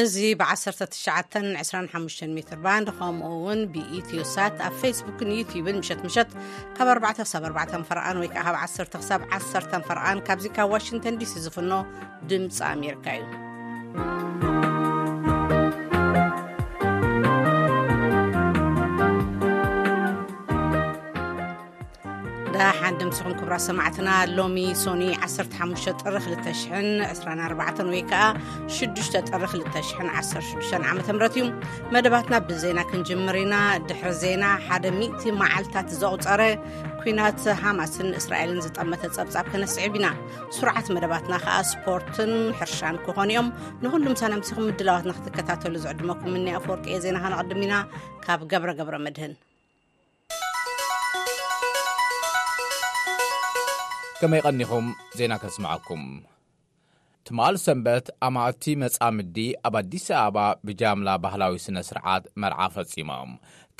እዚ 0.00 0.16
ብ1925 0.40 2.28
ሜትርባንድ 2.34 2.88
ከምኡ 2.98 3.28
ውን 3.44 3.60
ብኢትዮሳት 3.72 4.56
ኣብ 4.66 4.74
ፌስቡክን 4.82 5.30
ዩቲብን 5.38 5.78
ምሸት 5.80 6.00
ምሸት 6.06 6.30
ካብ 6.76 6.88
4ሳ4 6.96 7.80
ፈር 7.88 8.00
ወይከዓካብ 8.22 8.56
1ሳ1 8.66 9.72
ፈርን 9.88 10.20
ካብዚ 10.28 10.46
ካብ 10.58 10.68
ዋሽንተን 10.74 11.18
ዲሲ 11.22 11.34
ዝፍኖ 11.46 11.72
ድምፂ 12.32 12.56
ኣሜሪካ 12.74 13.06
እዩ 13.16 14.47
ሓንዲ 22.80 23.00
ምስኹም 23.08 23.32
ክብራ 23.40 23.54
ሰማዕትና 23.66 24.10
ሎሚ 24.36 24.58
ሶኒ 24.82 25.02
15 25.24 25.90
ጥሪ 26.00 26.14
224 26.26 27.82
ወይ 27.92 28.02
ከዓ 28.10 28.22
6 28.78 29.18
ጥሪ 29.30 29.60
216 29.74 30.88
ዓ 30.92 30.94
ምት 31.18 31.36
እዩ 31.40 31.44
መደባትና 31.94 32.34
ብዜና 32.48 32.78
ክንጅምር 32.90 33.38
ኢና 33.42 33.54
ድሕር 33.90 34.12
ዜና 34.22 34.44
ሓደ 34.66 34.84
10 35.08 35.28
መዓልታት 35.42 35.88
ዘቁፀረ 36.02 36.42
ኩናት 37.02 37.42
ሃማስን 37.64 38.08
እስራኤልን 38.20 38.62
ዝጠመተ 38.66 39.02
ፀብፃብ 39.16 39.46
ከነስዕብ 39.52 39.94
ኢና 40.00 40.08
ስርዓት 40.58 40.88
መደባትና 40.96 41.34
ከዓ 41.44 41.56
ስፖርትን 41.72 42.32
ሕርሻን 42.60 42.98
ክኾኑ 43.08 43.30
እኦም 43.38 43.50
ንኩሉ 43.84 44.04
ምሳና 44.14 44.32
ምስኹም 44.42 44.66
ምድላዋት 44.70 45.06
ንክትከታተሉ 45.10 45.74
ዝዕድመኩም 45.86 46.34
እኒ 46.40 46.46
ኣፈወርቂየ 46.60 46.98
ዜና 47.06 47.16
ክነቕድም 47.26 47.62
ኢና 47.68 47.76
ካብ 48.26 48.42
ገብረ 48.54 48.70
ገብረ 48.80 48.96
መድህን 49.06 49.34
ከመይ 54.20 54.38
ይቐኒኹም 54.40 54.86
ዜና 55.18 55.32
ከስምዓኩም 55.40 56.00
ትማሉ 57.26 57.54
ሰንበት 57.64 58.06
ኣማእቲ 58.26 58.64
መጻምዲ 58.82 59.36
ኣብ 59.68 59.74
ኣዲስ 59.80 60.06
ኣበባ 60.20 60.38
ብጃምላ 60.66 61.10
ባህላዊ 61.24 61.54
ስነ 61.64 61.78
ስርዓት 61.88 62.24
መርዓ 62.42 62.60
ፈጺሞም 62.76 63.30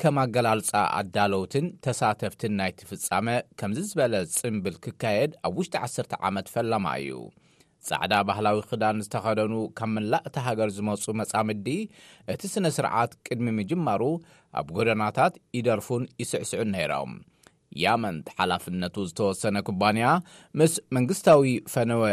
ከም 0.01 0.17
ኣገላልጻ 0.23 0.71
ኣዳለውትን 0.99 1.65
ተሳተፍትን 1.85 2.53
ናይት 2.59 2.79
ፍጻመ 2.91 3.27
ከምዚ 3.61 3.81
ዝበለ 3.89 4.15
ጽምብል 4.37 4.75
ክካየድ 4.85 5.33
ኣብ 5.49 5.57
ውሽጢ 5.61 5.73
10ተ 5.87 6.13
ዓመት 6.29 6.51
ፈላማ 6.53 6.85
እዩ 7.01 7.19
ጻዕዳ 7.89 8.13
ባህላዊ 8.29 8.57
ኽዳን 8.69 9.03
ዝተኸደኑ 9.07 9.53
ካብ 9.79 9.91
መላእ 9.95 10.23
እቲ 10.29 10.37
ሃገር 10.47 10.71
ዝመጹ 10.77 11.03
መጻምዲ 11.23 11.67
እቲ 12.35 12.41
ስነ 12.53 12.65
ስርዓት 12.77 13.11
ቅድሚ 13.27 13.47
ምጅማሩ 13.59 14.01
ኣብ 14.61 14.69
ጐደናታት 14.79 15.35
ይደርፉን 15.59 16.05
ይስዕስዑን 16.23 16.71
ነይሮም 16.77 17.13
ያመንቲ 17.83 18.27
ሓላፍነቱ 18.39 18.95
ዝተወሰነ 19.09 19.57
ኩባንያ 19.69 20.05
ምስ 20.59 20.73
መንግስታዊ 20.97 21.41
ፈነወ 21.73 22.03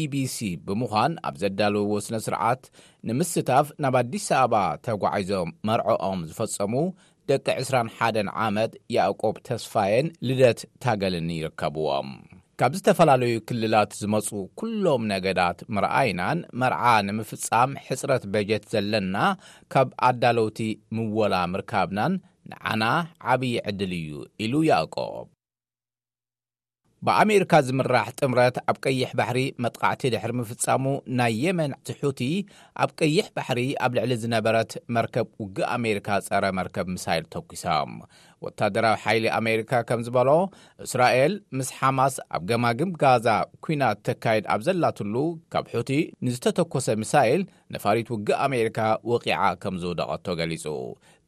ኢቢሲ 0.00 0.36
e 0.50 0.58
ብምዃን 0.66 1.12
ኣብ 1.28 1.34
ዘዳለውዎ 1.40 1.94
ስነ 2.06 2.16
ስርዓት 2.26 2.62
ንምስታፍ 3.08 3.66
ናብ 3.84 3.96
ኣዲስ 4.02 4.26
ኣበባ 4.42 4.54
ተጓዒዞም 4.86 5.50
መርዖኦም 5.68 6.20
ዝፈጸሙ 6.28 6.72
ደቂ 7.30 7.46
21 7.64 8.30
ዓመት 8.46 8.72
ያእቆብ 8.96 9.34
ተስፋየን 9.48 10.06
ልደት 10.28 10.60
ታገልኒ 10.84 11.28
ይርከብዎም 11.42 12.08
ካብ 12.60 12.72
ዝተፈላለዩ 12.78 13.34
ክልላት 13.48 13.92
ዝመፁ 14.00 14.26
ኵሎም 14.62 15.02
ነገዳት 15.12 15.58
ምርኣይናን 15.74 16.38
መርዓ 16.60 16.82
ንምፍጻም 17.08 17.70
ሕፅረት 17.86 18.24
በጀት 18.32 18.64
ዘለና 18.72 19.16
ካብ 19.74 19.88
ኣዳለውቲ 20.08 20.58
ምወላ 20.96 21.34
ምርካብናን 21.52 22.14
ዓና 22.72 22.84
ዓብዪ 23.32 23.52
ዕድል 23.70 23.92
እዩ 24.00 24.10
ኢሉ 24.44 24.54
ያቆ 24.70 24.96
ብኣሜሪካ 27.06 27.52
ዝምራሕ 27.66 28.08
ጥምረት 28.22 28.56
ኣብ 28.70 28.76
ቀይሕ 28.86 29.08
ባሕሪ 29.18 29.38
መጥቓዕቲ 29.62 30.02
ድሕሪ 30.14 30.32
ምፍጻሙ 30.40 30.84
ናይ 31.18 31.32
የመን 31.44 31.72
ትሑቲ 31.86 32.20
ኣብ 32.82 32.90
ቀይሕ 33.00 33.24
ባሕሪ 33.36 33.60
ኣብ 33.84 33.92
ልዕሊ 33.98 34.12
ዝነበረት 34.22 34.72
መርከብ 34.96 35.26
ውጊ 35.42 35.56
ኣሜርካ 35.76 36.08
ፀረ 36.28 36.44
መርከብ 36.58 36.86
ምሳይል 36.96 37.24
ተኲሶም 37.34 37.92
ወታደራዊ 38.44 38.96
ሓይሊ 39.04 39.24
ኣሜሪካ 39.38 39.72
ከም 39.88 40.00
ዝበሎ 40.06 40.30
እስራኤል 40.86 41.32
ምስ 41.58 41.68
ሓማስ 41.78 42.14
ኣብ 42.36 42.42
ገማግም 42.50 42.90
ጋዛ 43.02 43.26
ኩናት 43.64 43.98
ተካየድ 44.08 44.44
ኣብ 44.54 44.60
ዘላትሉ 44.66 45.14
ካብ 45.54 45.66
ሑቲ 45.74 45.90
ንዝተተኰሰ 46.26 46.86
ምሳኤል 47.02 47.42
ነፋሪት 47.74 48.08
ውጊእ 48.14 48.38
ኣሜሪካ 48.46 48.78
ወቂዓ 49.12 49.40
ከም 49.64 49.76
ዝውደቐቶ 49.82 50.26
ገሊፁ 50.40 50.64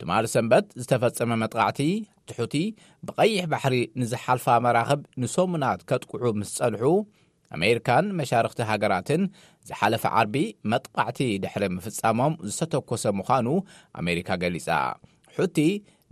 ትማሊ 0.02 0.24
ሰንበት 0.34 0.66
ዝተፈፀመ 0.82 1.30
መጥቃዕቲ 1.44 1.80
ቲሑቲ 2.30 2.54
ብቐይሕ 3.06 3.44
ባሕሪ 3.52 3.76
ንዝሓልፋ 4.02 4.46
መራክብ 4.66 5.00
ንሰሙናት 5.24 5.80
ከጥቅዑ 5.90 6.24
ምስ 6.40 6.52
ፀንሑ 6.58 6.82
ኣሜሪካን 7.56 8.04
መሻርክቲ 8.18 8.60
ሃገራትን 8.70 9.22
ዝሓለፈ 9.68 10.04
ዓርቢ 10.20 10.36
መጥቃዕቲ 10.72 11.20
ድሕሪ 11.42 11.64
ምፍፃሞም 11.74 12.32
ዝተተኰሰ 12.50 13.04
ምዃኑ 13.18 13.46
ኣሜሪካ 14.00 14.28
ገሊፃ 14.42 14.68
ቲ 15.56 15.60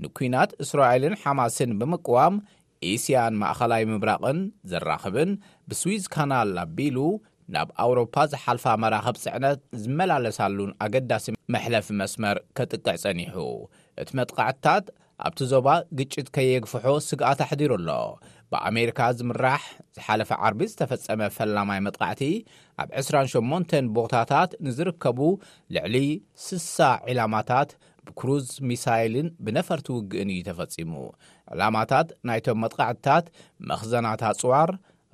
ንኲናት 0.05 0.51
እስራኤልን 0.65 1.15
ሓማስን 1.23 1.71
ብምቅዋም 1.81 2.35
ኢስያን 2.91 3.35
ማእኸላዊ 3.43 3.83
ምብራቕን 3.91 4.39
ዘራኽብን 4.71 5.31
ብስዊዝ 5.71 6.05
ካናል 6.15 6.51
ኣቢሉ 6.65 6.97
ናብ 7.55 7.69
ኣውሮፓ 7.85 8.15
ዝሓልፋ 8.33 8.65
መራኸብ 8.83 9.17
ፅዕነት 9.25 9.59
ዝመላለሳሉን 9.83 10.71
ኣገዳሲ 10.85 11.27
መሕለፊ 11.55 11.89
መስመር 12.01 12.37
ከጥቅዕ 12.59 12.97
ጸኒሑ 13.05 13.37
እቲ 14.03 14.11
መጥቃዕትታት 14.19 14.85
ኣብቲ 15.27 15.41
ዞባ 15.53 15.69
ግጭት 15.99 16.29
ከየግፍሖ 16.37 16.85
ስግኣት 17.09 17.41
ኣሕዲሩ 17.47 17.73
ኣሎ 17.79 17.91
ብኣሜርካ 18.53 19.01
ዝምራሕ 19.19 19.63
ዝሓለፈ 19.97 20.31
ዓርቢ 20.47 20.61
ዝተፈጸመ 20.73 21.21
ፈላማይ 21.37 21.81
መጥቃዕቲ 21.87 22.23
ኣብ 22.83 22.89
28 23.03 23.77
ቦታታት 23.99 24.51
ንዝርከቡ 24.67 25.19
ልዕሊ 25.77 25.97
ስሳ 26.47 26.79
ዒላማታት 27.11 27.71
ብክሩዝ 28.07 28.47
ሚሳይልን 28.69 29.29
ብነፈርቲ 29.45 29.87
ውግእን 29.97 30.31
እዩ 30.35 30.41
ተፈፂሙ 30.49 30.93
ዕላማታት 31.55 32.09
ናይቶም 32.29 32.59
መጥቃዕትታት 32.63 33.27
መክዘናት 33.69 34.23
ኣፅዋር 34.31 34.71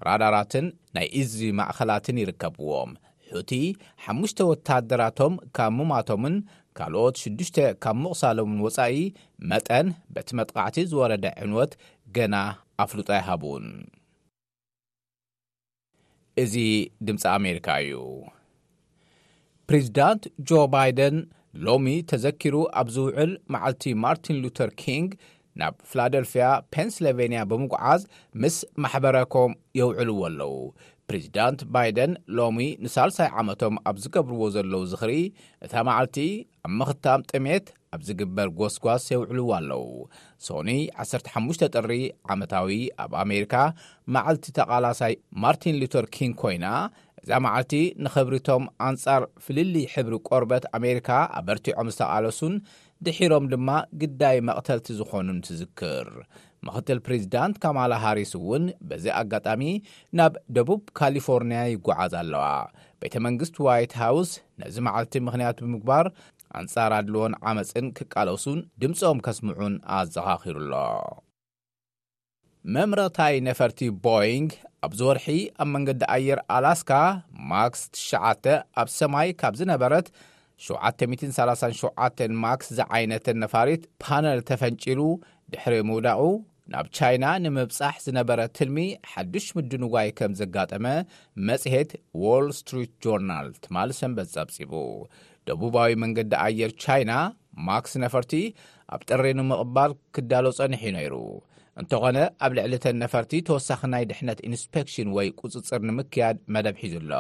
ራዳራትን 0.07 0.67
ናይ 0.97 1.07
እዝ 1.21 1.35
ማእኸላትን 1.61 2.21
ይርከብዎም 2.23 2.91
ሑቲ 3.35 3.53
ሓሙሽተ 4.05 4.39
ወታደራቶም 4.53 5.35
ካብ 5.57 5.73
ሙማቶምን 5.79 6.37
ካልኦት 6.79 7.17
ሽዱሽተ 7.23 7.57
ካብ 7.85 7.97
መቕሳሎምን 8.05 8.61
ወፃኢ 8.67 8.99
መጠን 9.53 9.87
በቲ 10.17 10.29
መጥቃዕቲ 10.41 10.79
ዝወረደ 10.91 11.27
ዕንወት 11.45 11.73
ገና 12.17 12.35
ኣፍሉጣ 12.85 13.09
ይሃቡን 13.21 13.65
እዚ 16.43 16.55
ድምፂ 17.07 17.25
ኣሜሪካ 17.39 17.69
እዩ 17.85 17.95
ፕሬዚዳንት 19.69 20.25
ጆ 20.49 20.61
ባይደን 20.75 21.17
ሎሚ 21.67 21.87
ተዘኪሩ 22.11 22.57
ኣብ 22.81 22.89
ዝውዕል 22.95 23.31
ማዓልቲ 23.53 23.83
ማርቲን 24.05 24.39
ሉተር 24.45 24.71
ኪንግ 24.83 25.11
ናብ 25.61 25.75
ፍላደልፊያ 25.91 26.49
ፔንስሎቬንያ 26.75 27.39
ብምጉዓዝ 27.51 28.03
ምስ 28.43 28.57
ማሕበረኮም 28.83 29.53
የውዕልዎ 29.79 30.21
ኣለዉ 30.29 30.53
ፕሬዚዳንት 31.09 31.61
ባይደን 31.75 32.13
ሎሚ 32.39 32.59
ንሳልሳይ 32.85 33.29
ዓመቶም 33.41 33.75
ኣብ 33.91 33.97
ዝገብርዎ 34.05 34.43
ዘለዉ 34.55 34.83
ዝኽሪ 34.93 35.13
እታ 35.67 35.75
መዓልቲ 35.89 36.19
ኣብ 36.67 36.73
ምኽታም 36.81 37.21
ጥሜት 37.33 37.67
ኣብ 37.97 38.01
ዝግበር 38.09 38.49
ጓስጓስ 38.59 39.05
የውዕልዎ 39.13 39.49
ኣለው 39.59 39.85
ሶኒ 40.47 40.71
15 41.05 41.65
ጥሪ 41.77 41.93
ዓመታዊ 42.35 42.69
ኣብ 43.05 43.13
ኣሜሪካ 43.25 43.55
መዓልቲ 44.17 44.47
ተቓላሳይ 44.59 45.15
ማርቲን 45.45 45.79
ሉተር 45.83 46.09
ኪንግ 46.17 46.37
ኮይና 46.43 46.67
እዛ 47.29 47.37
መዓልቲ 47.45 47.73
ንኽብሪቶም 48.05 48.63
ኣንጻር 48.85 49.23
ፍልሊ 49.47 49.73
ሕብሪ 49.95 50.15
ቆርበት 50.29 50.65
ኣሜሪካ 50.79 51.09
ኣብ 51.39 51.43
በርቲዖም 51.49 51.89
ዝተቓለሱን 51.95 52.55
ድሒሮም 53.07 53.47
ድማ 53.53 53.69
ግዳይ 54.03 54.37
መቕተልቲ 54.49 54.87
ዝኾኑን 55.01 55.41
ትዝክር 55.47 56.07
ምኽትል 56.67 56.99
ፕሬዚዳንት 57.07 57.57
ካማላ 57.65 57.93
ሃርስ 58.05 58.33
እውን 58.41 58.65
በዚ 58.91 59.05
ኣጋጣሚ 59.21 59.63
ናብ 60.21 60.33
ደቡብ 60.59 60.81
ካሊፎርንያ 61.01 61.61
ይጓዓዝ 61.75 62.15
ኣለዋ 62.23 62.47
ቤተ 63.03 63.15
መንግስቲ 63.27 63.55
ዋይት 63.69 63.93
ሃውስ 64.05 64.31
ነዚ 64.63 64.77
መዓልቲ 64.89 65.13
ምኽንያት 65.29 65.61
ብምግባር 65.67 66.09
ኣንጻር 66.61 66.91
ኣድልዎን 67.01 67.35
ዓመፅን 67.53 67.89
ክቃለሱን 68.01 68.61
ድምፆም 68.85 69.21
ከስምዑን 69.27 69.77
ኣዘኻኺሩኣሎምታፈቲ 69.99 71.51
ኣብዚ 74.87 75.01
ወርሒ 75.11 75.25
ኣብ 75.63 75.69
መንገዲ 75.75 76.03
ኣየር 76.15 76.41
ኣላስካ 76.57 76.91
ማክስ 77.51 77.81
9 78.01 78.53
ኣብ 78.81 78.89
ሰማይ 78.99 79.29
ካብ 79.41 79.55
ዝነበረት 79.61 80.09
737 80.67 82.23
ማክስ 82.45 82.69
ዝዓይነትን 82.79 83.39
ነፋሪት 83.45 83.83
ፓነል 84.03 84.41
ተፈንጪሉ 84.51 85.01
ድሕሪ 85.55 85.75
ምውዳዑ 85.89 86.21
ናብ 86.75 86.87
ቻይና 86.99 87.25
ንምብጻሕ 87.45 87.95
ዝነበረ 88.07 88.41
ትልሚ 88.59 88.81
ሓድሽ 89.11 89.47
ምድንጓይ 89.59 90.09
ከም 90.19 90.33
ዘጋጠመ 90.43 90.87
መጽሄት 91.51 91.91
ዎል 92.25 92.47
ስትሪት 92.61 92.93
ጆርናል 93.05 93.49
ትማል 93.67 93.93
ሰንበት 94.01 94.29
ጸብጺቡ 94.37 94.73
ደቡባዊ 95.49 95.93
መንገዲ 96.05 96.33
ኣየር 96.47 96.73
ቻይና 96.85 97.13
ማክስ 97.69 97.95
ነፈርቲ 98.07 98.35
ኣብ 98.95 99.03
ጥሪ 99.11 99.25
ንምቕባል 99.41 99.93
ክዳሎ 100.17 100.45
ጸኒሕ 100.59 100.83
እ 100.91 100.95
ነይሩ 100.99 101.15
እንተኾነ 101.83 102.19
ኣብ 102.45 102.53
ልዕሊተን 102.59 102.97
ነፈርቲ 103.03 103.31
ተወሳኺ 103.49 103.81
ናይ 103.95 104.05
ድሕነት 104.11 104.41
ኢንስፔክሽን 104.47 105.09
ወይ 105.17 105.29
ቅፅፅር 105.41 105.81
ንምክያድ 105.89 106.37
መደብሒዙ 106.55 106.95
ኣሎ 107.03 107.13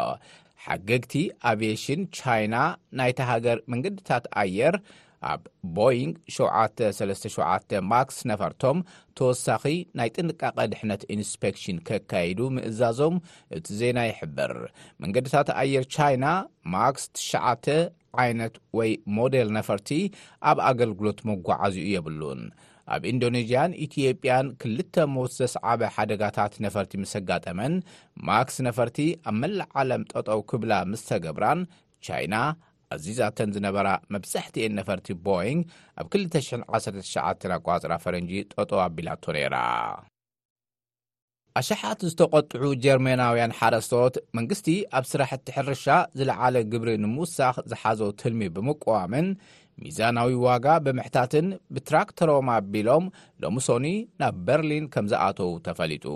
ሓገግቲ 0.65 1.13
ኣብየሽን 1.51 2.01
ቻይና 2.19 2.55
ናይቲ 2.99 3.19
ሃገር 3.31 3.59
መንገዲታት 3.73 4.25
ኣየር 4.43 4.77
ኣብ 5.33 5.43
ቦይንግ 5.77 6.17
737 6.39 7.73
ማክስ 7.91 8.17
ነፈርቶም 8.31 8.79
ተወሳኺ 9.21 9.63
ናይ 10.01 10.11
ጥንቃቐ 10.19 10.59
ድሕነት 10.73 11.03
ኢንስፔክሽን 11.17 11.79
ከካይዱ 11.91 12.41
ምእዛዞም 12.57 13.17
እቲ 13.59 13.67
ዜና 13.83 13.99
ይሕብር 14.11 14.55
መንገድታት 15.05 15.49
ኣየር 15.63 15.87
ቻይና 15.97 16.27
ማክስ 16.77 17.05
9 17.23 17.71
ዓይነት 18.25 18.55
ወይ 18.81 18.91
ሞደል 19.19 19.49
ነፈርቲ 19.59 19.91
ኣብ 20.51 20.59
ኣገልግሎት 20.71 21.19
መጓዓዝኡ 21.31 21.87
የብሉን 21.95 22.43
ኣብ 22.95 23.03
ኢንዶነዥያን 23.11 23.71
ኢትጵያን 23.85 24.47
ክልተ 24.63 24.95
ሞት 25.15 25.33
ዘሰዓበ 25.39 25.81
ሓደጋታት 25.97 26.55
ነፈርቲ 26.65 26.93
ምስ 27.03 27.13
ጋጠመን 27.31 27.75
ማክስ 28.29 28.57
ነፈርቲ 28.69 28.99
ኣብ 29.31 29.37
መላዓለም 29.43 30.03
ጠጠው 30.13 30.41
ክብላ 30.51 30.73
ምስ 30.93 31.03
ተገብራን 31.11 31.61
ቻይና 32.09 32.37
ኣዚዛተን 32.97 33.51
ዝነበራ 33.55 33.89
መብዛሕቲኤን 34.15 34.77
ነፈርቲ 34.81 35.09
ቦይንግ 35.27 35.63
ኣብ 36.01 36.07
219 36.19 37.51
ኣቋፅራ 37.57 37.93
ፈረንጂ 38.05 38.33
ጠጠው 38.55 38.81
ኣቢላቶ 38.87 39.25
ነይራ 39.37 39.57
ኣሸሓት 41.59 42.01
ዝተቆጥዑ 42.11 42.65
ጀርሜናውያን 42.85 43.55
ሓረስቶት 43.59 44.17
መንግስቲ 44.39 44.69
ኣብ 44.97 45.05
ስራሕቲ 45.13 45.49
ሕርሻ 45.57 45.87
ዝለዓለ 46.19 46.57
ግብሪ 46.73 46.91
ንምውሳኽ 47.05 47.57
ዝሓዘ 47.71 48.01
ትልሚ 48.23 48.47
ብምቀዋምን 48.57 49.29
ሚዛናዊ 49.83 50.31
ዋጋ 50.45 50.67
ብምሕታትን 50.85 51.47
ብትራክተሮም 51.75 52.49
ኣቢሎም 52.57 53.05
ሎሚ 53.43 53.57
ሶኒ 53.67 53.87
ናብ 54.21 54.37
በርሊን 54.47 54.87
ከም 54.95 55.07
ዝኣተዉ 55.13 55.51
ተፈሊጡ 55.67 56.07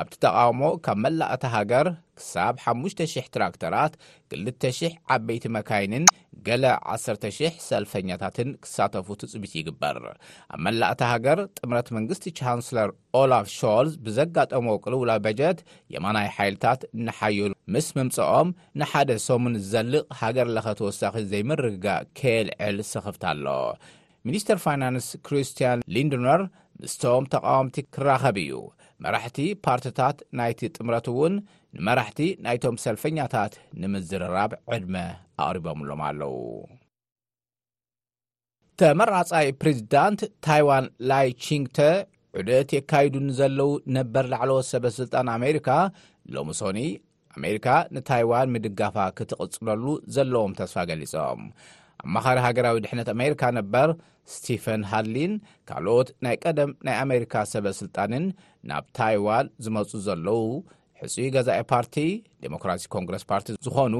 ኣብቲ 0.00 0.14
ተቃውሞ 0.24 0.62
ካብ 0.84 0.98
መላእቲ 1.04 1.44
ሃገር 1.54 1.86
ክሳብ 2.18 2.54
5,00 2.70 3.28
ትራክተራት 3.34 3.92
ግል00 4.30 4.80
ዓበይቲ 5.14 5.44
መካይንን 5.56 6.04
ገለ 6.46 6.64
100 7.06 7.50
ሰልፈኛታትን 7.68 8.48
ክሳተፉ 8.64 9.06
ትፅቢት 9.20 9.52
ይግበር 9.58 9.96
ኣብ 10.10 10.58
መላእቲ 10.66 11.00
ሃገር 11.12 11.40
ጥምረት 11.58 11.88
መንግስቲ 11.96 12.26
ቻንስለር 12.40 12.90
ኦላፍ 13.20 13.46
ሸልዝ 13.58 13.94
ብዘጋጠሞ 14.08 14.66
ቅልውላ 14.84 15.10
በጀት 15.26 15.60
የማናይ 15.96 16.28
ሓይልታት 16.36 16.82
ንሓየሉ 17.06 17.52
ምስ 17.76 17.88
ምምፅኦም 17.98 18.48
ንሓደ 18.82 19.10
ሰሙን 19.28 19.56
ዘልቕ 19.72 20.04
ሃገር 20.22 20.48
ለኸተወሳኺ 20.56 21.14
ዘይምርግጋእ 21.32 22.06
ከየልዕል 22.20 22.80
ሰኽፍት 22.92 23.24
ኣሎ 23.32 23.46
ሚኒስተር 24.28 24.58
ፋይናንስ 24.66 25.06
ክርስትያን 25.26 25.84
ሊንድነር 25.96 26.40
ምስቶም 26.82 27.24
ተቃወምቲ 27.32 27.76
ክራኸብ 27.94 28.36
እዩ 28.42 28.50
መራሕቲ 29.04 29.38
ፓርትታት 29.64 30.16
ናይቲ 30.38 30.60
ጥምረት 30.76 31.06
እውን 31.12 31.34
ንመራሕቲ 31.78 32.20
ናይቶም 32.44 32.76
ሰልፈኛታት 32.84 33.52
ንምዝርራብ 33.80 34.52
ዕድመ 34.76 34.94
ኣቕሪቦምሎም 35.44 36.00
ኣለዉ 36.08 36.34
ተመራፃይ 38.80 39.48
ፕሬዚዳንት 39.60 40.20
ታይዋን 40.46 40.84
ላይቺንግተ 41.10 41.78
ዑደት 42.38 42.70
የካይዱንዘለዉ 42.78 43.70
ነበር 43.98 44.24
ላዕለዎት 44.32 44.66
ሰበስልጣን 44.72 45.30
ኣሜሪካ 45.38 45.68
ሎሚ 46.34 46.50
ሶኒ 46.60 46.80
ኣሜሪካ 47.38 47.68
ንታይዋን 47.94 48.52
ምድጋፋ 48.54 48.96
ክትቕፅለሉ 49.16 49.84
ዘለዎም 50.14 50.52
ተስፋ 50.60 50.76
ገሊፆም 50.90 51.42
ኣብ 52.02 52.06
መኻሪ 52.14 52.38
ሃገራዊ 52.46 52.76
ድሕነት 52.84 53.08
ኣሜሪካ 53.16 53.42
ነበር 53.58 53.88
ስቲፈን 54.32 54.80
ሃድሊን 54.90 55.32
ካልኦት 55.68 56.08
ናይ 56.24 56.36
ቀደም 56.44 56.70
ናይ 56.86 56.96
ኣሜሪካ 57.04 57.34
ሰበስልጣንን 57.52 58.24
ናብ 58.70 58.84
ታይዋን 58.96 59.46
ዝመፁ 59.64 59.90
ዘለዉ 60.06 60.40
ሕጹይ 61.00 61.28
ገዛኢ 61.34 61.60
ፓርቲ 61.72 61.94
ዴሞክራሲ 62.44 62.80
ኮንግረስ 62.94 63.22
ፓርቲ 63.30 63.48
ዝኾኑ 63.66 63.94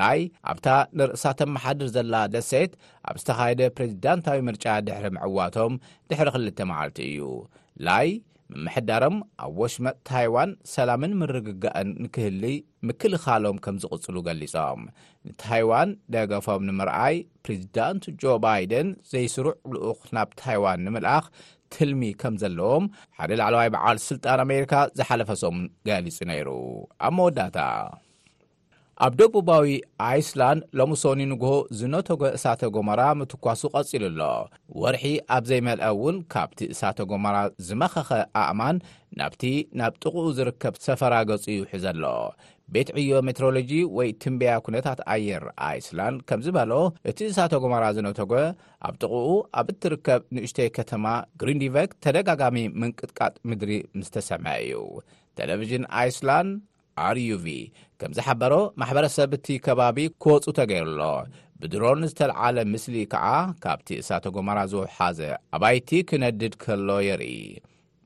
ላይ 0.00 0.18
ኣብታ 0.50 0.68
ንርእሳ 0.98 1.24
ተመሓድር 1.40 1.88
ዘላ 1.96 2.14
ደሴት 2.34 2.72
ኣብ 3.08 3.16
ዝተኻየደ 3.22 3.62
ፕሬዚዳንታዊ 3.78 4.38
ምርጫ 4.48 4.64
ድሕሪ 4.86 5.06
ምዕዋቶም 5.16 5.74
ድሕሪ 6.10 6.28
2ልተ 6.36 6.58
መዓልቲ 6.70 6.98
እዩ 7.08 7.26
ላይ 7.88 8.08
መምሕዳሮም 8.54 9.16
ኣብ 9.44 9.52
ወሽመጥ 9.60 9.94
ታይዋን 10.10 10.50
ሰላምን 10.74 11.12
ምርግጋእን 11.22 11.90
ንክህሊ 12.04 12.44
ምክልኻሎም 12.88 13.56
ከም 13.64 13.76
ዝቕፅሉ 13.82 14.16
ገሊፆም 14.28 14.82
ንታይዋን 15.30 15.90
ደገፎም 16.14 16.64
ንምርኣይ 16.68 17.16
ፕሬዚዳንቱ 17.46 18.04
ጆ 18.22 18.36
ባይደን 18.44 18.90
ዘይስሩዕ 19.12 19.54
ልኡኽ 19.74 20.02
ናብ 20.16 20.30
ታይዋን 20.42 20.84
ንምልኣኽ 20.88 21.26
ትልሚ 21.76 22.02
ከም 22.20 22.34
ዘለዎም 22.42 22.84
ሓደ 23.18 23.30
ላዕለዋይ 23.40 23.68
በዓል 23.74 23.98
ስልጣን 24.08 24.40
ኣሜሪካ 24.46 24.74
ዝሓለፈሶምን 24.98 25.64
ጋሊጹ 25.88 26.18
ነይሩ 26.30 26.48
ኣብ 27.06 27.12
መወዳእታ 27.18 27.58
ኣብ 29.04 29.12
ደቡባዊ 29.20 29.66
ኣይስላንድ 30.08 30.60
ሎም 30.78 30.90
ሶኒ 31.00 31.20
ንግሆ 31.30 31.52
ዝነተጎ 31.78 32.22
እሳተ 32.36 32.60
ጎመራ 32.74 33.00
ምትኳሱ 33.20 33.62
ቐጺሉ 33.74 34.04
ኣሎ 34.10 34.20
ወርሒ 34.82 35.04
ኣብ 35.36 35.44
ዘይመልአ 35.50 35.88
እውን 35.94 36.18
ካብቲ 36.34 36.60
እሳተ 36.74 36.98
ጎሞራ 37.12 37.38
ዝመኸኸ 37.68 38.10
ኣእማን 38.42 38.76
ናብቲ 39.20 39.42
ናብ 39.80 39.92
ጥቑኡ 40.02 40.24
ዝርከብ 40.36 40.76
ሰፈራ 40.86 41.14
ገጹ 41.30 41.40
ይውሒዘኣሎ 41.54 42.04
ቤት 42.74 42.88
ዕዮ 43.00 43.10
ሜትሮሎጂ 43.28 43.70
ወይ 43.96 44.08
ትንብያ 44.22 44.50
ኩነታት 44.66 45.00
ኣየር 45.14 45.44
ኣይስላንድ 45.68 46.18
ከምዝ 46.28 46.46
በሎ 46.56 46.72
እቲ 47.10 47.18
እሳተጎመራ 47.30 47.84
ዝነተጎ 47.96 48.32
ኣብ 48.88 48.94
ጥቕኡ 49.02 49.26
ኣብ 49.60 49.68
እትርከብ 49.72 50.22
ንእሽተይ 50.36 50.68
ከተማ 50.78 51.04
ግሪንዲቨግ 51.42 51.90
ተደጋጋሚ 52.04 52.56
ምንቅጥቃጥ 52.82 53.34
ምድሪ 53.50 53.72
ምስ 53.98 54.08
ተሰምዐ 54.16 54.54
እዩ 54.64 54.80
ቴሌቭዥን 55.40 55.84
ኣይስላንድ 56.00 56.52
ኣርዩv 57.06 57.46
ከም 58.00 58.12
ዝሓበሮ 58.16 58.54
ማሕበረሰብ 58.80 59.30
እቲ 59.38 59.46
ከባቢ 59.66 59.98
ክወፁ 60.24 60.44
ተገይሩ 60.58 60.88
ሎ 61.00 61.04
ብድሮን 61.62 62.02
ዝተለዓለ 62.10 62.56
ምስሊ 62.72 62.96
ከዓ 63.12 63.26
ካብቲ 63.64 63.88
እሳተጎሞራ 64.02 64.58
ዝወሓዘ 64.72 65.18
ኣባይቲ 65.56 65.90
ክነድድ 66.10 66.54
ከሎ 66.64 66.88
የርኢ 67.08 67.34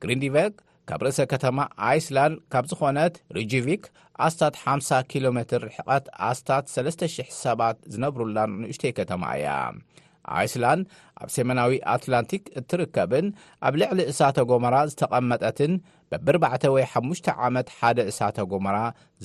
ግሪንዲቨግ 0.03 0.53
ካብ 0.89 1.01
ርእሰ 1.05 1.19
ከተማ 1.31 1.57
ኣይስላንድ 1.87 2.35
ካብ 2.53 2.65
ዝኾነት 2.69 3.15
ርጅቪክ 3.37 3.83
ኣስታት 4.25 4.55
50 4.61 5.01
ኪሎ 5.11 5.25
ሜትር 5.37 5.59
ርሕቐት 5.65 6.05
ኣስታት 6.27 6.65
3,00 6.75 7.33
ሰባት 7.43 7.77
ዝነብሩላን 7.93 8.51
ንእሽተይ 8.61 8.93
ከተማ 8.99 9.21
እያ 9.39 9.49
ኣይስላንድ 10.37 10.83
ኣብ 11.21 11.29
ሰሜናዊ 11.35 11.71
ኣትላንቲክ 11.95 12.43
እትርከብን 12.61 13.27
ኣብ 13.69 13.75
ልዕሊ 13.81 13.99
እሳተ 14.13 14.37
ጎመራ 14.51 14.75
ዝተቐመጠትን 14.93 15.75
በብርባዕተ 16.13 16.63
ወይ 16.75 16.85
ሓሙሽተ 16.93 17.27
ዓመት 17.47 17.69
ሓደ 17.77 17.99
እሳተ 18.13 18.37
ጎመራ 18.53 18.77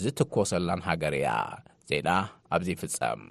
ዝትኰሰላን 0.03 0.83
ሃገር 0.89 1.17
እያ 1.21 1.31
ዜና 1.93 2.11
ኣብዘ 2.57 2.69
ይፍጸም 2.77 3.23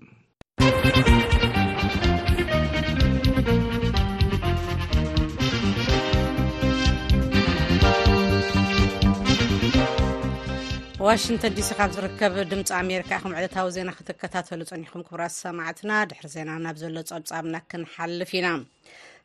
ዋሽንተን 11.05 11.53
ዲሲ 11.55 11.69
ካብ 11.77 11.89
ዝርከብ 11.95 12.33
ድምፂ 12.49 12.69
ኣሜሪካ 12.81 13.09
ከም 13.21 13.31
ዕለታዊ 13.39 13.69
ዜና 13.75 13.89
ክትከታተሉ 13.95 14.59
ፀኒኹም 14.69 15.01
ክብራት 15.07 15.33
ሰማዕትና 15.37 15.91
ድሕሪ 16.09 16.27
ዜናናብዘሎ 16.35 16.95
ፀብፃብና 17.09 17.55
ክንሓልፍ 17.71 18.31
ኢና 18.39 18.47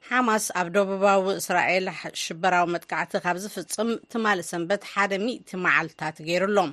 ሓማስ 0.08 0.44
ኣብ 0.60 0.68
ደቡባዊ 0.76 1.20
እስራኤል 1.40 1.86
ሽበራዊ 2.22 2.64
መጥካዕቲ 2.74 3.12
ካብ 3.26 3.38
ዝፍፅም 3.44 3.90
ትማሊእ 4.14 4.48
ሰንበት 4.50 4.82
ሓደ000 4.92 5.52
መዓልትታት 5.66 6.16
ገይሩኣሎም 6.28 6.72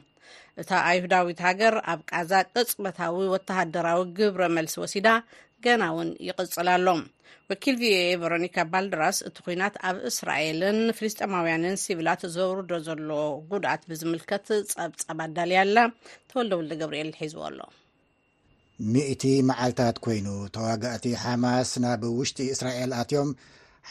እታ 0.62 0.72
ኣይሁዳዊት 0.92 1.40
ሃገር 1.48 1.76
ኣብ 1.94 2.02
ቃዛ 2.12 2.32
ቅፅበታዊ 2.54 3.16
ወተሃደራዊ 3.34 4.02
ግብረ 4.20 4.42
መልሲ 4.58 4.76
ወሲዳ 4.84 5.08
ገና 5.66 5.82
እውን 5.94 6.10
ይቕፅላሎም 6.28 7.02
ወኪል 7.50 7.76
ቪኤ 7.82 7.98
ቨሮኒካ 8.22 8.58
ባልደራስ 8.72 9.18
እቲ 9.28 9.36
ኩናት 9.46 9.76
ኣብ 9.88 9.98
እስራኤልን 10.10 10.78
ፍልስጠማውያንን 10.98 11.76
ሲቪላት 11.84 12.22
ዘውርዶ 12.36 12.72
ዘሎ 12.88 13.10
ጉድኣት 13.52 13.82
ብዝምልከት 13.90 14.48
ፀብፀብ 14.76 15.20
ኣዳልያኣላ 15.26 15.78
ተወለውልደ 16.32 16.72
ግብርኤል 16.82 17.12
ሒዝዎ 17.20 17.44
ኣሎ 17.50 17.60
ሚእቲ 18.94 19.24
መዓልታት 19.50 19.98
ኮይኑ 20.06 20.28
ተዋጋእቲ 20.56 21.06
ሓማስ 21.24 21.70
ናብ 21.84 22.02
ውሽጢ 22.20 22.48
እስራኤል 22.56 22.94
ኣትዮም 23.02 23.30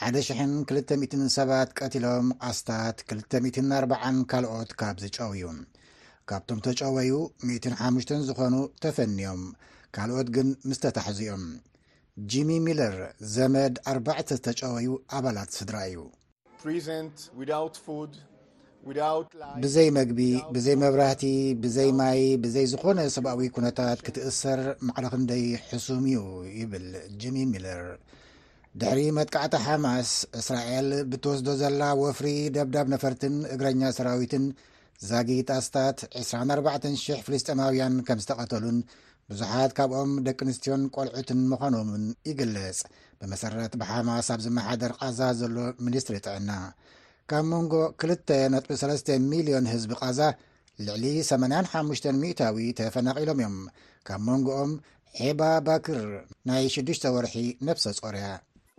12007ባት 0.07 1.69
ቀትሎም 1.79 2.27
ኣስታት 2.49 2.97
24 3.13 4.29
ካልኦት 4.31 4.71
ካብዝጨውእዩ 4.81 5.47
ካብቶም 6.29 6.59
ተጨወዩ 6.65 7.11
15 7.53 8.13
ዝኾኑ 8.29 8.55
ተፈንዮም 8.83 9.41
ካልኦት 9.95 10.29
ግን 10.35 10.47
ምስተታሓዚኦም 10.69 11.43
ጅሚ 12.31 12.49
ሚለር 12.67 12.95
ዘመድ 13.35 13.75
ኣርባዕተ 13.91 14.27
ዝተጨወዩ 14.37 14.87
ኣባላት 15.17 15.49
ስድራ 15.59 15.75
እዩ 15.89 15.97
ብዘይ 19.63 19.87
መግቢ 19.99 20.19
ብዘይ 20.55 20.75
መብራህቲ 20.81 21.23
ብዘይ 21.63 21.89
ማይ 21.99 22.19
ብዘይ 22.43 22.65
ዝኮነ 22.71 22.99
ሰብኣዊ 23.15 23.47
ኩነታት 23.55 23.99
ክትእሰር 24.07 24.61
ማዕለክንደይ 24.89 25.45
ሕሱም 25.69 26.03
እዩ 26.11 26.19
ይብል 26.59 26.85
ጅሚ 27.21 27.37
ሚለር 27.53 27.81
ድሕሪ 28.81 28.99
መትካዕቲ 29.19 29.55
ሓማስ 29.65 30.11
እስራኤል 30.41 30.89
ብትወስዶ 31.11 31.47
ዘላ 31.61 31.81
ወፍሪ 32.03 32.27
ደብዳብ 32.57 32.87
ነፈርትን 32.95 33.35
እግረኛ 33.53 33.81
ሰራዊትን 33.97 34.45
ዛጊት 35.09 35.49
ኣስታት 35.59 35.97
24000 36.23 37.09
ፍልስጠማውያን 37.27 37.95
ከም 38.09 38.19
ዝተቀተሉን 38.25 38.77
ብዙሓት 39.31 39.71
ካብኦም 39.77 40.11
ደቂ 40.25 40.39
ኣንስትዮን 40.45 40.81
ቈልዑትን 40.95 41.39
ምዃኖምን 41.51 42.03
ይግለጽ 42.29 42.79
ብመሰረት 43.19 43.73
ብሓማስ 43.81 44.27
ኣብ 44.33 44.41
ዝመሓደር 44.45 44.91
ቓዛ 44.99 45.19
ዘሎ 45.39 45.55
ሚኒስትሪ 45.85 46.15
ጥዕና 46.25 46.49
ካብ 47.31 47.45
መንጎ 47.51 47.73
2ጥቢ3ስ 48.03 49.01
ሚልዮን 49.31 49.69
ህዝቢ 49.73 49.91
ቓዛ 50.01 50.19
ልዕሊ 50.89 51.03
85 51.31 52.09
ሚእታዊ 52.21 52.57
ተፈናቒሎም 52.79 53.35
እዮም 53.41 53.57
ካብ 54.09 54.21
መንጎኦም 54.29 54.71
ሄባ 55.21 55.41
ባክር 55.69 55.99
ናይ 56.51 56.65
ሽዱሽተ 56.75 57.03
ወርሒ 57.15 57.35
ነብሰ 57.69 57.85
ጾርያ 58.05 58.25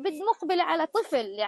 ብድምቕብል 0.05 0.61
ፍል 1.11 1.39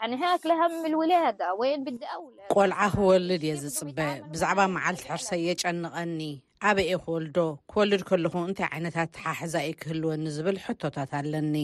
ሃሃም 0.47 0.77
ውላደ 1.03 1.41
ወ 1.61 1.71
ብዲ 1.87 2.03
ኣው 2.17 2.25
ቆልዓ 2.57 2.81
ክወልድ 2.97 3.43
እየ 3.49 3.55
ዝፅበ 3.63 3.99
ብዛዕባ 4.35 4.61
መዓልቲ 4.77 5.03
ሕርሰ 5.13 5.31
እየጨንቐኒ 5.43 6.21
ኣበይ 6.67 6.87
የ 6.93 6.97
ክወልዶ 7.03 7.39
ክወልድ 7.71 8.03
ከልኹ 8.09 8.35
እንታይ 8.47 8.67
ዓይነታት 8.75 9.09
ተሓሕዛ 9.17 9.55
ዩ 9.67 9.71
ክህልወ 9.83 10.07
ኒዝብል 10.25 10.57
ሕቶታት 10.65 11.11
ኣለኒ 11.19 11.55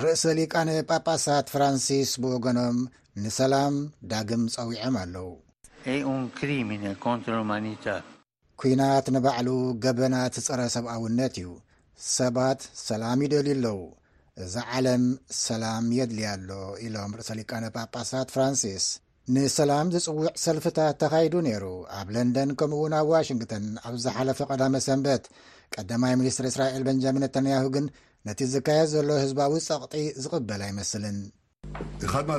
ርእሰ 0.00 0.22
ሊቃነ 0.38 0.70
ጳጳሳት 0.90 1.46
ፍራንሲስ 1.54 2.10
ብወገኖም 2.22 2.76
ንሰላም 3.24 3.74
ዳግም 4.10 4.42
ፀዊዖም 4.54 4.94
ኣለዉ 5.02 5.26
ኤን 5.92 6.20
ክሪሚነ 6.38 6.84
ኮንትራማኒታር 7.06 8.02
ኲናት 8.62 9.06
ንባዕሉ 9.14 9.48
ገበናት 9.84 10.34
ዝፀረ 10.44 10.60
ሰብ 10.74 10.86
ኣውነት 10.96 11.34
እዩ 11.42 11.48
ሰባት 12.16 12.60
ሰላም 12.88 13.20
ይደልዩ 13.26 13.50
ኣለዉ 13.66 13.80
እዚ 14.42 14.54
ዓለም 14.76 15.04
ሰላም 15.46 15.86
የድልያ 16.00 16.28
ኣሎ 16.38 16.50
ኢሎም 16.86 17.12
ርእሰሊቃነ 17.20 17.64
ጳጳሳት 17.78 18.28
ፍራንሲስ 18.36 18.84
ንሰላም 19.34 19.90
ዝፅውዕ 19.94 20.30
ሰልፍታት 20.44 20.94
ተኻይዱ 21.00 21.34
ነይሩ 21.46 21.64
ኣብ 21.98 22.08
ለንደን 22.14 22.50
ከምኡውን 22.60 22.94
ኣብ 23.00 23.06
ዋሽንግተን 23.12 23.64
ኣብ 23.88 23.94
ዝሓለፈ 24.04 24.38
ቀዳመ 24.50 24.74
ሰንበት 24.86 25.24
ቀዳማይ 25.74 26.14
ሚኒስትር 26.20 26.46
እስራኤል 26.50 26.82
በንጃሚን 26.88 27.22
ነተንያሁ 27.24 27.66
ግን 27.74 27.84
ነቲ 28.28 28.40
ዝካየድ 28.54 28.88
ዘሎ 28.94 29.08
ህዝባዊ 29.24 29.54
ጸቕጢ 29.68 29.94
ዝቕበል 30.24 30.62
ኣይመስልን 30.68 31.16
ድ 32.00 32.34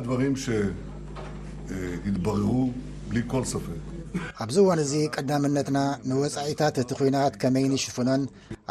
ብሰፈ 3.32 3.66
ኣብዚ 4.44 4.56
ዎን 4.68 4.80
እዚ 4.86 4.94
ቀዳምነትና 5.18 5.80
ንወፃኢታት 6.10 6.76
እቲ 6.86 6.92
ኩናት 7.00 7.34
ከመይ 7.44 7.66
ንሽፍኖን 7.76 8.22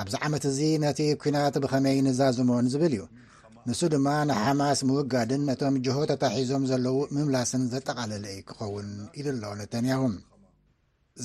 ኣብዚ 0.03 0.15
ዓመት 0.27 0.45
እዚ 0.53 0.59
ነቲ 0.85 1.01
ኩናት 1.25 1.57
ብኸመይ 1.65 1.97
ንዛዝሞን 2.09 2.69
ዝብል 2.75 2.95
እዩ 2.99 3.03
ንሱ 3.69 3.81
ድማ 3.93 4.07
ንሓማስ 4.29 4.81
ምውጋድን 4.89 5.43
ነቶም 5.49 5.75
ጆሆ 5.87 5.99
ተታሒዞም 6.11 6.63
ዘለው 6.71 6.97
ምምላስን 7.15 7.65
ዘጠቓለለዩ 7.73 8.39
ክኸውን 8.49 8.89
ኢድሎ 9.19 9.45
ነተንያሁ 9.61 10.01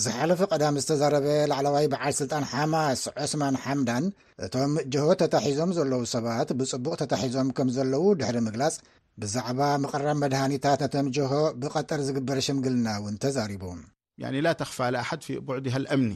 ዝሓለፈ 0.03 0.39
ቀዳሚ 0.51 0.75
ዝተዛረበ 0.83 1.27
ላዕለዋይ 1.51 1.85
በዓል 1.93 2.13
ስልጣን 2.19 2.45
ሓማስ 2.51 3.01
ዑስማን 3.23 3.57
ሓምዳን 3.63 4.05
እቶም 4.47 4.73
ጆሆ 4.95 5.07
ተታሒዞም 5.21 5.71
ዘለዉ 5.77 6.01
ሰባት 6.13 6.49
ብፅቡቕ 6.59 6.93
ተታሒዞም 7.01 7.49
ከም 7.59 7.69
ዘለዉ 7.79 8.05
ድሕሪ 8.21 8.37
ምግላፅ 8.49 8.77
ብዛዕባ 9.21 9.61
መቕራብ 9.85 10.17
መድሃኒታት 10.23 10.81
ነቶም 10.87 11.09
ጆሆ 11.17 11.33
ብቐጠር 11.63 12.01
ዝግበረ 12.09 12.37
ሸምግልና 12.49 12.87
እውን 12.99 13.17
ተዛሪቦምላ 13.25 14.47
ተኽፋለ 14.61 14.95
ኣሓ 15.03 15.11
ዲ 15.65 15.69
ሃኣምኒ 15.75 16.11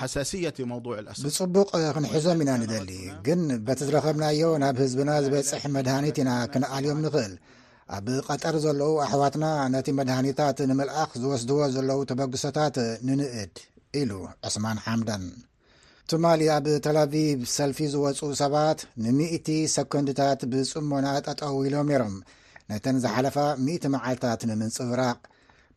ሓሳስያት 0.00 0.58
መውዕ 0.70 0.84
ብፅቡቕ 1.24 1.66
ክንሕዞም 1.94 2.38
ኢና 2.42 2.50
ንደሊ 2.60 2.90
ግን 3.26 3.40
በቲ 3.66 3.80
ዝረኸብናዮ 3.88 4.42
ናብ 4.62 4.76
ህዝብና 4.82 5.10
ዝበፅሕ 5.24 5.62
መድሃኒት 5.74 6.18
ኢና 6.22 6.30
ክነኣልዮም 6.52 7.00
ንኽእል 7.04 7.32
ኣብ 7.96 8.06
ቐጠር 8.28 8.56
ዘለዉ 8.64 8.92
ኣሕዋትና 9.06 9.44
ነቲ 9.74 9.88
መድሃኒታት 9.98 10.58
ንምልኣኽ 10.70 11.10
ዝወስድዎ 11.24 11.58
ዘለዉ 11.74 11.98
ተበግሶታት 12.12 12.76
ንንእድ 13.08 13.54
ኢሉ 14.02 14.12
ዕስማን 14.48 14.80
ሓምዳን 14.84 15.24
ትማሊ 16.12 16.40
ኣብ 16.56 16.66
ተላቪቭ 16.86 17.42
ሰልፊ 17.56 17.78
ዝወፁ 17.96 18.20
ሰባት 18.42 18.80
ንምእቲ 19.04 19.48
ሰኮንድታት 19.76 20.40
ብፅሞና 20.52 21.06
ተጠው 21.28 21.58
ኢሎም 21.68 21.90
የሮም 21.94 22.16
ነተን 22.72 22.96
ዝሓለፋ 23.04 23.36
1እቲ 23.66 23.84
መዓልትታት 23.96 24.42
ንምንፅውራቅ 24.50 25.20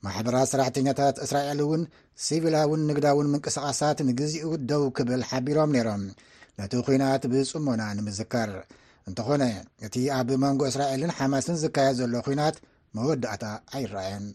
ማሕበራት 0.06 0.50
ሰራሕተኛታት 0.54 1.16
እስራኤልእውን 1.26 1.82
ስቪላውን 2.26 2.82
ንግዳውን 2.90 3.30
ምንቅስቓሳት 3.34 4.00
ንግዜኡ 4.10 4.50
ደው 4.72 4.84
ክብል 5.00 5.24
ሓቢሮም 5.30 5.74
ነይሮም 5.78 6.04
ነቲ 6.60 6.74
ኩናት 6.88 7.26
ብፅሞና 7.34 7.82
ንምዝከር 7.98 8.52
እንተኾነ 9.10 9.44
እቲ 9.88 9.96
ኣብ 10.20 10.30
መንጎ 10.46 10.62
እስራኤልን 10.72 11.16
ሓማስን 11.20 11.60
ዝካየድ 11.66 11.98
ዘሎ 12.02 12.16
ኩናት 12.28 12.58
መወዳእታ 12.98 13.46
ኣይረአየን 13.78 14.26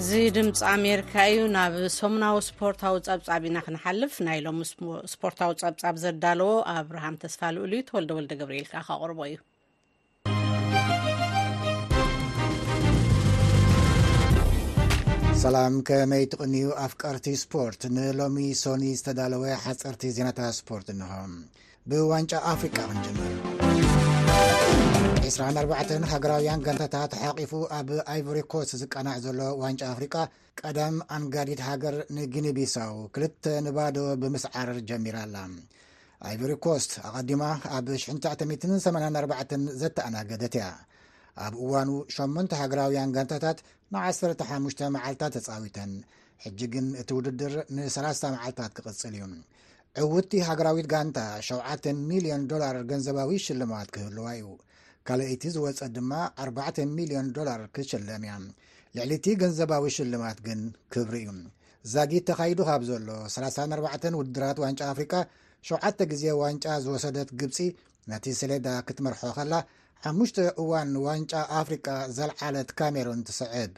እዚ 0.00 0.10
ድምፂ 0.36 0.56
ኣሜሪካ 0.72 1.12
እዩ 1.32 1.38
ናብ 1.54 1.74
ሰሙናዊ 1.98 2.34
ስፖርታዊ 2.48 2.96
ፀብፃብ 3.06 3.42
ኢና 3.48 3.58
ክንሓልፍ 3.66 4.14
ናይ 4.26 4.38
ሎሚ 4.46 4.58
ስፖርታዊ 5.12 5.52
ፀብፃብ 5.62 5.94
ዘዳለዎ 6.02 6.50
ኣብርሃም 6.72 7.16
ተስፋልኡሉ 7.22 7.70
ዩ 7.78 7.82
ተወልደ 7.90 8.10
ወልደ 8.18 8.32
ግብርኤልካ 8.40 8.74
ካቕርቦ 8.88 9.18
እዩ 9.28 9.36
ሰላም 15.44 15.74
ከመይ 15.90 16.24
ትቕንዩ 16.34 16.64
ኣፍቀርቲ 16.86 17.28
ስፖርት 17.44 17.82
ንሎሚ 17.96 18.38
ሶኒ 18.64 18.84
ዝተዳለወ 19.00 19.44
ሓፀርቲ 19.64 20.02
ዜናታት 20.18 20.54
ስፖርት 20.60 20.88
እንሆም 20.96 21.34
ብዋንጫ 21.92 22.32
ኣፍሪቃ 22.54 22.76
ክንጀመር 22.92 23.34
24 25.28 26.04
ሃገራውያን 26.10 26.60
ጋንታታት 26.66 27.08
ተሓቂፉ 27.14 27.52
ኣብ 27.76 27.88
ኣይቨሪ 28.12 28.38
ኮስት 28.52 28.70
ዝቀናዕ 28.80 29.16
ዘሎ 29.24 29.40
ዋንጫ 29.62 29.80
ኣፍሪቃ 29.92 30.14
ቀደም 30.60 30.96
ኣንጋዲድ 31.16 31.60
ሃገር 31.68 31.94
ንግነቢሳው 32.18 32.92
ክልተ 33.14 33.44
ንባዶ 33.66 33.96
ብምስዓር 34.22 34.70
ጀሚራኣላ 34.90 35.36
ኣይቨሪ 36.28 36.52
ኮስት 36.66 36.92
ኣቐዲማ 37.08 37.42
ኣብ 37.78 37.88
984 38.02 39.56
ዘተኣናገደት 39.80 40.54
እያ 40.60 40.68
ኣብ 41.46 41.56
እዋኑ 41.64 41.90
8 42.18 42.54
ሃገራውያን 42.60 43.14
ጋንታታት 43.16 43.58
ን 43.94 44.04
15 44.04 44.84
መዓልታት 44.98 45.32
ተጻዊተን 45.38 45.90
ሕጂ 46.46 46.60
ግን 46.76 46.86
እቲ 47.02 47.10
ውድድር 47.18 47.56
ን30 47.76 48.24
መዓልታት 48.36 48.72
ክቕፅል 48.78 49.16
እዩ 49.18 49.26
ዕውድቲ 50.12 50.40
ሃገራዊት 50.50 50.88
ጋንታ 50.94 51.18
7ሚልዮን 51.50 52.42
ዶላር 52.54 52.78
ገንዘባዊ 52.92 53.30
ሽልማት 53.48 53.90
ክህልዋ 53.96 54.26
እዩ 54.40 54.46
ካልአይቲ 55.08 55.42
ዝወፀ 55.54 55.80
ድማ 55.96 56.12
4 56.44 56.84
ሚልዮን 56.96 57.26
ዶላር 57.36 57.60
ክሸለም 57.74 58.22
እያ 58.26 58.32
ልዕሊ 58.96 59.12
እቲ 59.18 59.26
ገንዘባዊ 59.42 59.84
ሽልማት 59.96 60.38
ግን 60.46 60.60
ክብሪ 60.92 61.16
እዩ 61.26 61.42
ዛጊት 61.92 62.24
ተኻይዱ 62.28 62.60
ካብ 62.68 62.82
ዘሎ 62.88 63.08
34 63.34 64.08
ውድራት 64.20 64.58
ዋንጫ 64.64 64.80
ኣፍሪቃ 64.92 65.12
7ተ 65.70 65.98
ግዜ 66.12 66.24
ዋንጫ 66.42 66.64
ዝወሰደት 66.84 67.28
ግብፂ 67.40 67.58
ነቲ 68.12 68.26
ስሌዳ 68.40 68.66
ክትመርሖ 68.88 69.22
ኸላ 69.36 69.52
ሓሙሽ 70.04 70.32
እዋን 70.64 70.90
ዋንጫ 71.06 71.32
ኣፍሪቃ 71.60 71.86
ዘለዓለት 72.16 72.70
ካሜሩን 72.78 73.20
ትስዕድ 73.28 73.72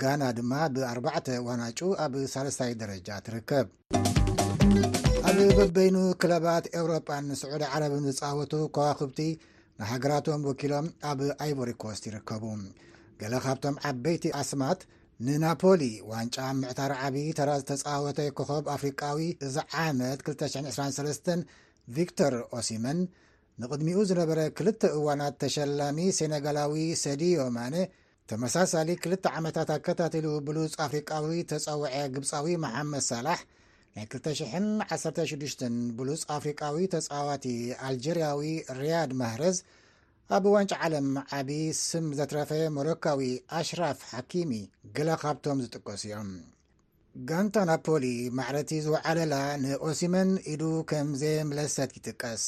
ጋና 0.00 0.22
ድማ 0.40 0.52
ብ4ባ 0.74 1.06
ዋናጩ 1.48 1.80
ኣብ 2.04 2.12
ሳለሳይ 2.32 2.72
ደረጃ 2.82 3.08
ትርከብ 3.28 3.66
ኣብ 5.30 5.38
በበይኑ 5.60 5.96
ክለባት 6.22 6.64
ኤውሮጳን 6.78 7.26
ስዑዲ 7.42 7.64
ዓረብን 7.76 8.04
ዝፃወቱ 8.16 8.52
ከዋክብቲ 8.76 9.20
ንሃገራቶም 9.80 10.42
ወኪሎም 10.48 10.86
ኣብ 11.10 11.18
ኣይቦሪ 11.44 11.70
ኮስት 11.82 12.04
ይርከቡ 12.08 12.42
ገለ 13.20 13.34
ካብቶም 13.44 13.76
ዓበይቲ 13.88 14.24
ኣስማት 14.40 14.80
ንናፖሊ 15.26 15.82
ዋንጫ 16.10 16.36
ምዕታር 16.60 16.92
ዓብዪ 17.04 17.24
ተራ 17.38 17.50
ዝተፃወተ 17.60 18.18
ኮኸብ 18.38 18.66
ኣፍሪቃዊ 18.74 19.24
እዚ 19.46 19.56
ዓመት 19.84 20.18
223 20.26 21.32
ቪክቶር 21.98 22.34
ኦሲመን 22.58 23.00
ንቕድሚኡ 23.62 23.98
ዝነበረ 24.10 24.40
ክልተ 24.58 24.82
እዋናት 24.98 25.34
ተሸላሚ 25.44 25.98
ሴነጋላዊ 26.18 26.84
ሰዲዮማኔ 27.04 27.74
ተመሳሳሊ 28.32 28.90
ክልተ 29.04 29.24
ዓመታት 29.40 29.70
ኣከታተሉ 29.76 30.26
ብሉፅ 30.48 30.74
አፍሪቃዊ 30.88 31.40
ተፀውዐ 31.52 31.94
ግብፃዊ 32.16 32.54
መሓመድ 32.66 33.04
ሳላሕ 33.10 33.40
ናይ 33.94 34.04
216 34.14 35.64
ብሉፅ 35.98 36.20
ኣፍሪቃዊ 36.36 36.76
ተፃዋቲ 36.94 37.44
ኣልጀርያዊ 37.88 38.40
ርያድ 38.80 39.12
ማህረዝ 39.20 39.56
ኣብ 40.36 40.44
ዋንጭ 40.54 40.72
ዓለም 40.86 41.06
ዓብዪ 41.38 41.62
ስም 41.88 42.04
ዘትረፈ 42.18 42.50
ሞሮካዊ 42.76 43.20
ኣሽራፍ 43.58 43.98
ሓኪሚ 44.12 44.50
ግላ 44.96 45.10
ካብቶም 45.22 45.60
ዝጥቀሱ 45.64 46.02
እዮም 46.08 46.28
ጋንታ 47.28 47.56
ናፖሊ 47.70 48.04
ማዕረቲ 48.38 48.70
ዝውዓለላ 48.84 49.34
ንኦሲመን 49.62 50.30
ኢሉ 50.52 50.62
ከም 50.92 51.08
ዘ 51.22 51.32
ምለሰት 51.48 51.90
ይጥቀስ 51.98 52.44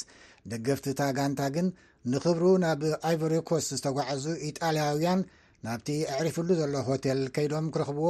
ደገፍቲ 0.53 0.87
እታ 0.95 1.03
ጋንታ 1.19 1.41
ግን 1.57 1.67
ንክብሩ 2.13 2.45
ናብ 2.67 2.81
ኣይቨሪኮስ 3.11 3.67
ዝተጓዓዙ 3.81 4.25
ኢጣልያውያን 4.51 5.21
ናብቲ 5.67 5.89
ኣዕሪፍሉ 6.15 6.49
ዘሎ 6.63 6.75
ሆቴል 6.91 7.21
ከይዶም 7.35 7.67
ክረኽብዎ 7.75 8.09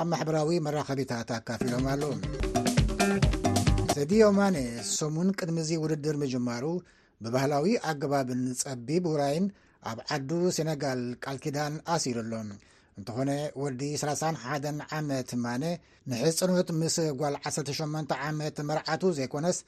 ኣብ 0.00 0.06
ማሕበራዊ 0.12 0.50
መራኸቢታት 0.68 1.28
ኣካፍ 1.38 1.60
ሎም 1.72 1.86
ኣለ 1.94 2.02
ሰድዮ 3.94 4.22
ማኔ 4.36 4.56
ስሙን 4.94 5.28
ቅድሚ 5.38 5.56
ዚ 5.66 5.70
ውድድር 5.82 6.14
ምጅማሩ 6.20 6.64
ብባህላዊ 7.24 7.66
ኣገባብን 7.90 8.40
ፀቢብ 8.60 9.04
ውራይን 9.10 9.44
ኣብ 9.90 9.98
ዓዱ 10.14 10.30
ሴነጋል 10.56 11.00
ቃልኪዳን 11.24 11.74
ኣሲሩ 11.94 12.16
ሎም 12.30 12.48
እንተኾነ 12.98 13.30
ወዲ 13.64 13.82
31 14.02 14.82
ዓመት 14.98 15.30
ማ 15.44 15.52
ንሕፅኖት 16.10 16.68
ምስ 16.80 16.96
ጓል 17.20 17.36
18 17.50 18.16
ዓመት 18.30 18.58
መርዓቱ 18.70 19.02
ዘይኮነስ 19.18 19.58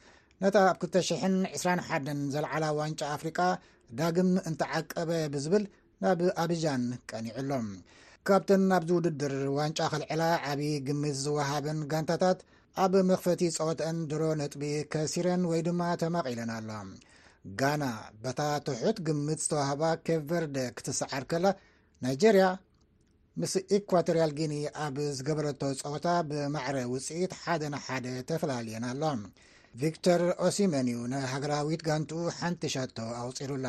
ነታ 0.45 0.57
ኣብ 0.73 0.81
221 0.89 2.11
ዘለዓለ 2.35 2.65
ዋንጫ 2.81 3.01
ኣፍሪቃ 3.19 3.39
ዳግም 4.03 4.31
እንተዓቀበ 4.51 5.11
ብዝብል 5.37 5.67
ናብ 6.05 6.21
ኣብጃን 6.45 6.85
ቀኒዑ 7.13 7.37
ሎም 7.53 7.69
ካብተን 8.29 8.65
ኣብዚ 8.81 8.91
ውድድር 8.99 9.37
ዋንጫ 9.61 9.79
ክልዕላ 9.95 10.23
ዓብዪ 10.51 10.73
ግምት 10.91 11.17
ዝወሃብን 11.25 11.79
ጋንታታት 11.95 12.39
ኣብ 12.85 12.95
መክፈቲ 13.09 13.43
ፀወትን 13.57 13.97
ድሮ 14.09 14.23
ነጥቢ 14.39 14.63
ከሲረን 14.93 15.43
ወይ 15.51 15.61
ድማ 15.67 15.83
ተማቒለን 16.03 16.51
ኣሎ 16.57 16.71
ጋና 17.61 17.85
በታ 18.23 18.41
ትሑት 18.67 18.99
ግምት 19.07 19.41
ዝተዋህባ 19.45 19.83
ኬ 20.07 20.17
ቨርደ 20.31 20.57
ክትሰዓር 20.79 21.25
ከላ 21.31 21.47
ናይጀርያ 22.07 22.47
ምስ 23.43 23.53
ኢኳቶርያል 23.77 24.33
ግኒ 24.41 24.55
ኣብ 24.87 24.97
ዝገበረቶ 25.19 25.63
ፀወታ 25.81 26.07
ብማዕረ 26.31 26.77
ውፅኢት 26.93 27.33
ሓደ 27.45 27.63
ና 27.75 27.81
ሓደ 27.87 28.05
ተፈላልየን 28.31 28.87
ኣሎ 28.91 29.03
ቪክቶር 29.83 30.23
ኦሲመን 30.49 30.87
እዩ 30.93 30.99
ንሃገራዊት 31.15 31.83
ጋንቲኡ 31.89 32.21
ሓንቲ 32.41 32.63
ሸቶ 32.77 32.99
ኣውፂሩላ 33.23 33.67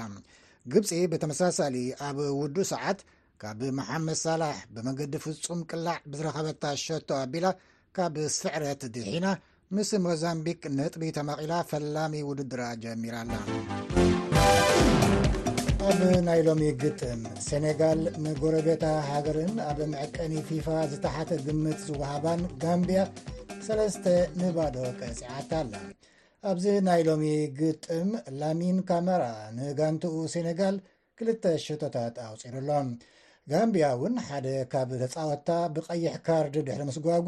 ግብፂ 0.73 0.91
ብተመሳሳሊ 1.13 1.75
ኣብ 2.09 2.17
ውዱ 2.41 2.55
ሰዓት 2.73 2.99
ካብ 3.41 3.59
መሓመድ 3.79 4.19
ሳላሕ 4.25 4.57
ብመንገዲ 4.75 5.15
ፍጹም 5.27 5.61
ቅላዕ 5.71 5.97
ብዝረኸበታ 6.11 6.63
ሸቶ 6.85 7.09
ኣቢላ 7.23 7.47
ካብ 7.96 8.15
ስዕረት 8.38 8.82
ድሒና 8.96 9.25
ምስ 9.75 9.89
ሞዛምቢክ 10.06 10.62
ነጥቢ 10.77 11.03
ተማቒላ 11.17 11.51
ፈላሚ 11.70 12.13
ውድድራ 12.29 12.62
ጀሚራኣላ 12.84 13.32
ኣብ 15.88 16.00
ናይ 16.27 16.39
ሎሚ 16.48 16.63
ግጥም 16.82 17.22
ሴኔጋል 17.48 18.00
ንጎረቤታ 18.25 18.84
ሃገርን 19.10 19.53
ኣብ 19.70 19.79
ምዕቀኒ 19.94 20.34
ፊፋ 20.48 20.67
ዝተሓተ 20.91 21.29
ግምት 21.46 21.79
ዝወሃባን 21.88 22.41
ጋምብያ 22.63 23.01
3 23.67 24.08
ንባዶ 24.39 24.77
ቀስዓታኣላ 25.00 25.74
ኣብዚ 26.51 26.65
ናይ 26.88 27.01
ሎሚ 27.10 27.25
ግጥም 27.60 28.10
ላሚን 28.39 28.79
ካሜራ 28.89 29.24
ንጋንቲኡ 29.58 30.15
ሴኔጋል 30.36 30.75
2ተ 31.22 31.46
ሽቶታት 31.65 32.15
ኣውፂሩሎም 32.29 32.89
ጋምብያ 33.51 33.86
እውን 33.96 34.15
ሓደ 34.27 34.48
ካብ 34.74 34.89
ተፃወጥታ 35.03 35.50
ብቐይሕ 35.75 36.15
ካርድ 36.25 36.56
ድሕሪ 36.67 36.82
ምስ 36.89 36.98
ጓጉ 37.06 37.27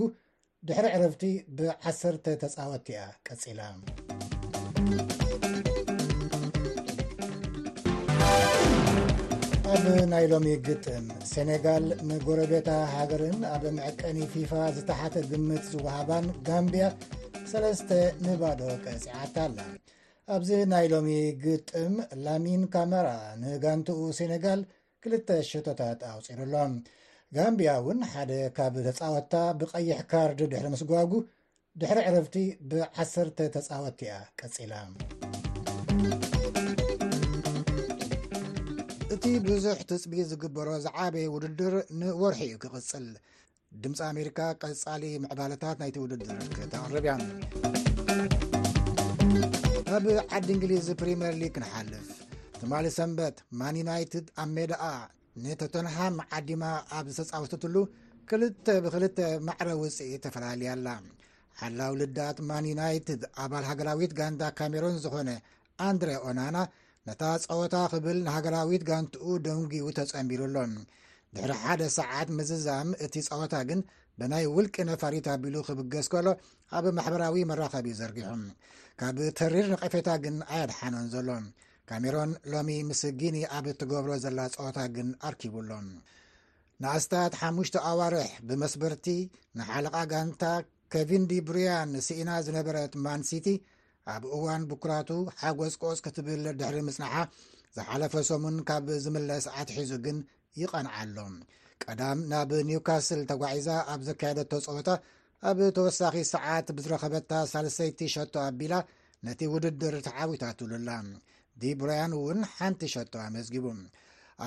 ድሕሪ 0.68 0.88
ዕርፍቲ 1.02 1.24
ብ10 1.58 2.02
ተጻወቲያ 2.42 3.00
ቀጺላ 3.28 3.60
ኣብ 9.74 9.84
ናይ 10.12 10.26
ሎሚ 10.32 10.48
ግጥም 10.68 11.06
ሴኔጋል 11.32 11.86
ንጎረቤታ 12.10 12.70
ሃገርን 12.96 13.40
ኣብ 13.54 13.64
ምዕቀኒ 13.78 14.20
ፊፋ 14.34 14.52
ዝተሓተ 14.78 15.16
ግምት 15.32 15.64
ዝወሃባን 15.72 16.28
ጋምብያ 16.50 16.86
3 17.56 17.96
ንባዶ 18.26 18.62
ቀፂዓታኣላ 18.86 19.60
ኣብዚ 20.36 20.50
ናይ 20.74 20.86
ሎሚ 20.96 21.10
ግጥም 21.46 21.96
ላሚን 22.26 22.64
ካሜራ 22.76 23.08
ንጋንቲኡ 23.44 24.02
ሴኔጋል 24.20 24.60
2ተ 25.08 25.30
ሽቶታት 25.52 26.02
ኣውፂሩሎም 26.14 26.74
ጋምብያ 27.36 27.72
እውን 27.80 28.00
ሓደ 28.12 28.32
ካብ 28.58 28.76
ተፃወትታ 28.86 29.34
ብቐይሕ 29.60 29.98
ካርድ 30.12 30.40
ድሕሪ 30.52 30.68
ምስጓጉ 30.74 31.12
ድሕሪ 31.82 32.00
ዕርፍቲ 32.12 32.36
ብ1ሰተ 32.70 33.38
ተፃወቲ 33.56 34.00
እያ 34.06 34.14
ቀፂላ 34.40 34.74
እቲ 39.16 39.24
ብዙሕ 39.48 39.76
ትፅቢ 39.92 40.14
ዝግበሮ 40.32 40.68
ዝዓበየ 40.86 41.28
ውድድር 41.36 41.76
ንወርሒ 42.00 42.42
እዩ 42.48 42.56
ክቕፅል 42.64 43.06
ድምፂ 43.84 44.02
ኣሜሪካ 44.12 44.40
ቀጻሊ 44.64 45.04
ምዕባላታት 45.26 45.78
ናይቲ 45.84 45.96
ውድድር 46.06 46.42
ክተቕርብ 46.58 47.06
ያን 47.12 47.24
ካብ 49.92 50.06
ዓዲ 50.38 50.50
እንግሊዝ 50.58 50.90
ፕሪምየር 51.04 51.38
ሊግ 51.44 51.54
ክንሓልፍ 51.58 52.10
ትማሊ 52.60 52.88
ሰንበት 53.00 53.38
ማን 53.62 53.76
ዩናይትድ 53.84 54.28
ኣብ 54.42 54.52
ሜዳኣ 54.58 54.92
ንተተንሓ 55.44 55.96
ዓዲማ 56.38 56.64
ኣብ 56.98 57.08
ዝተፃወትትሉ 57.16 57.76
ክልተ 58.30 58.66
ብክልተ 58.84 59.20
ማዕረ 59.48 59.70
ውፅኢት 59.82 60.22
ተፈላለያ 60.26 60.72
ኣላ 60.76 60.88
ሓላው 61.60 61.94
ልዳት 62.00 62.38
ማን 62.50 62.66
ዩናይትድ 62.72 63.22
ኣባል 63.44 63.66
ሃገራዊት 63.70 64.12
ጋንታ 64.20 64.42
ካሜሮን 64.58 64.96
ዝኾነ 65.04 65.30
ኣንድሬ 65.88 66.10
ኦናና 66.28 66.58
ነታ 67.08 67.22
ፀወታ 67.44 67.76
ክብል 67.94 68.18
ንሃገራዊት 68.28 68.84
ጋንቲኡ 68.90 69.26
ደንጉዩ 69.48 69.86
ተጸቢሩሎ 70.00 70.56
ድሕሪ 71.36 71.54
ሓደ 71.64 71.82
ሰዓት 71.98 72.30
ምዝዛም 72.38 72.90
እቲ 73.06 73.16
ፀወታ 73.30 73.54
ግን 73.70 73.82
ብናይ 74.20 74.46
ውልቂ 74.56 74.76
ነፋሪት 74.92 75.28
ኣቢሉ 75.36 75.56
ክብገስ 75.68 76.08
ከሎ 76.14 76.28
ኣብ 76.78 76.86
ማሕበራዊ 76.98 77.36
መራኸቢ 77.52 77.88
ዘርጊሑ 78.00 78.30
ካብ 79.02 79.18
ተሪር 79.42 79.68
ንቐፌታ 79.74 80.10
ግን 80.26 80.38
ኣያድሓኖን 80.54 81.06
ዘሎ 81.16 81.30
ካሜሮን 81.90 82.32
ሎሚ 82.54 82.70
ምስጊኒ 82.88 83.36
ኣብ 83.58 83.66
እትገብሮ 83.72 84.12
ዘላ 84.24 84.40
ጾወታ 84.56 84.78
ግን 84.96 85.08
ኣርኪቡሎም 85.28 85.88
ንኣስታት 86.84 87.34
ሓሙሽተ 87.42 87.76
ኣዋርሕ 87.92 88.30
ብመስበርቲ 88.48 89.06
ንሓለቓ 89.58 89.96
ጋንታ 90.12 90.44
ኬቪንዲ 90.94 91.32
ብርያን 91.48 91.94
ስኢና 92.08 92.30
ዝነበረት 92.48 92.94
ማንሲቲ 93.06 93.48
ኣብ 94.14 94.24
እዋን 94.38 94.64
ብኩራቱ 94.70 95.10
ሓጎዝቆፅ 95.42 95.98
ክትብል 96.06 96.44
ድሕሪ 96.60 96.78
ምፅንሓ 96.90 97.16
ዝሓለፈ 97.78 98.14
ሶሙን 98.30 98.56
ካብ 98.68 98.88
ዝምለስ 99.06 99.48
ኣትሒዙ 99.62 99.92
ግን 100.06 100.20
ይቐንዓሎም 100.62 101.34
ቀዳም 101.86 102.20
ናብ 102.32 102.52
ኒውካስል 102.70 103.22
ተጓዒዛ 103.32 103.68
ኣብ 103.94 104.02
ዘካየደቶ 104.10 104.52
ፀወታ 104.68 104.90
ኣብ 105.50 105.60
ተወሳኺ 105.80 106.16
ሰዓት 106.34 106.70
ብዝረኸበታ 106.78 107.32
ሳለሰይቲ 107.54 108.00
ሸቶ 108.16 108.36
ኣቢላ 108.48 108.74
ነቲ 109.28 109.40
ውድድር 109.54 109.96
ተዓዊታትብሉላ 110.08 110.90
ዲ 111.62 111.72
ብራያን 111.80 112.14
እውን 112.20 112.40
ሓንቲ 112.56 112.82
ሸቶ 112.94 113.14
ኣመዝጊቡ 113.28 113.66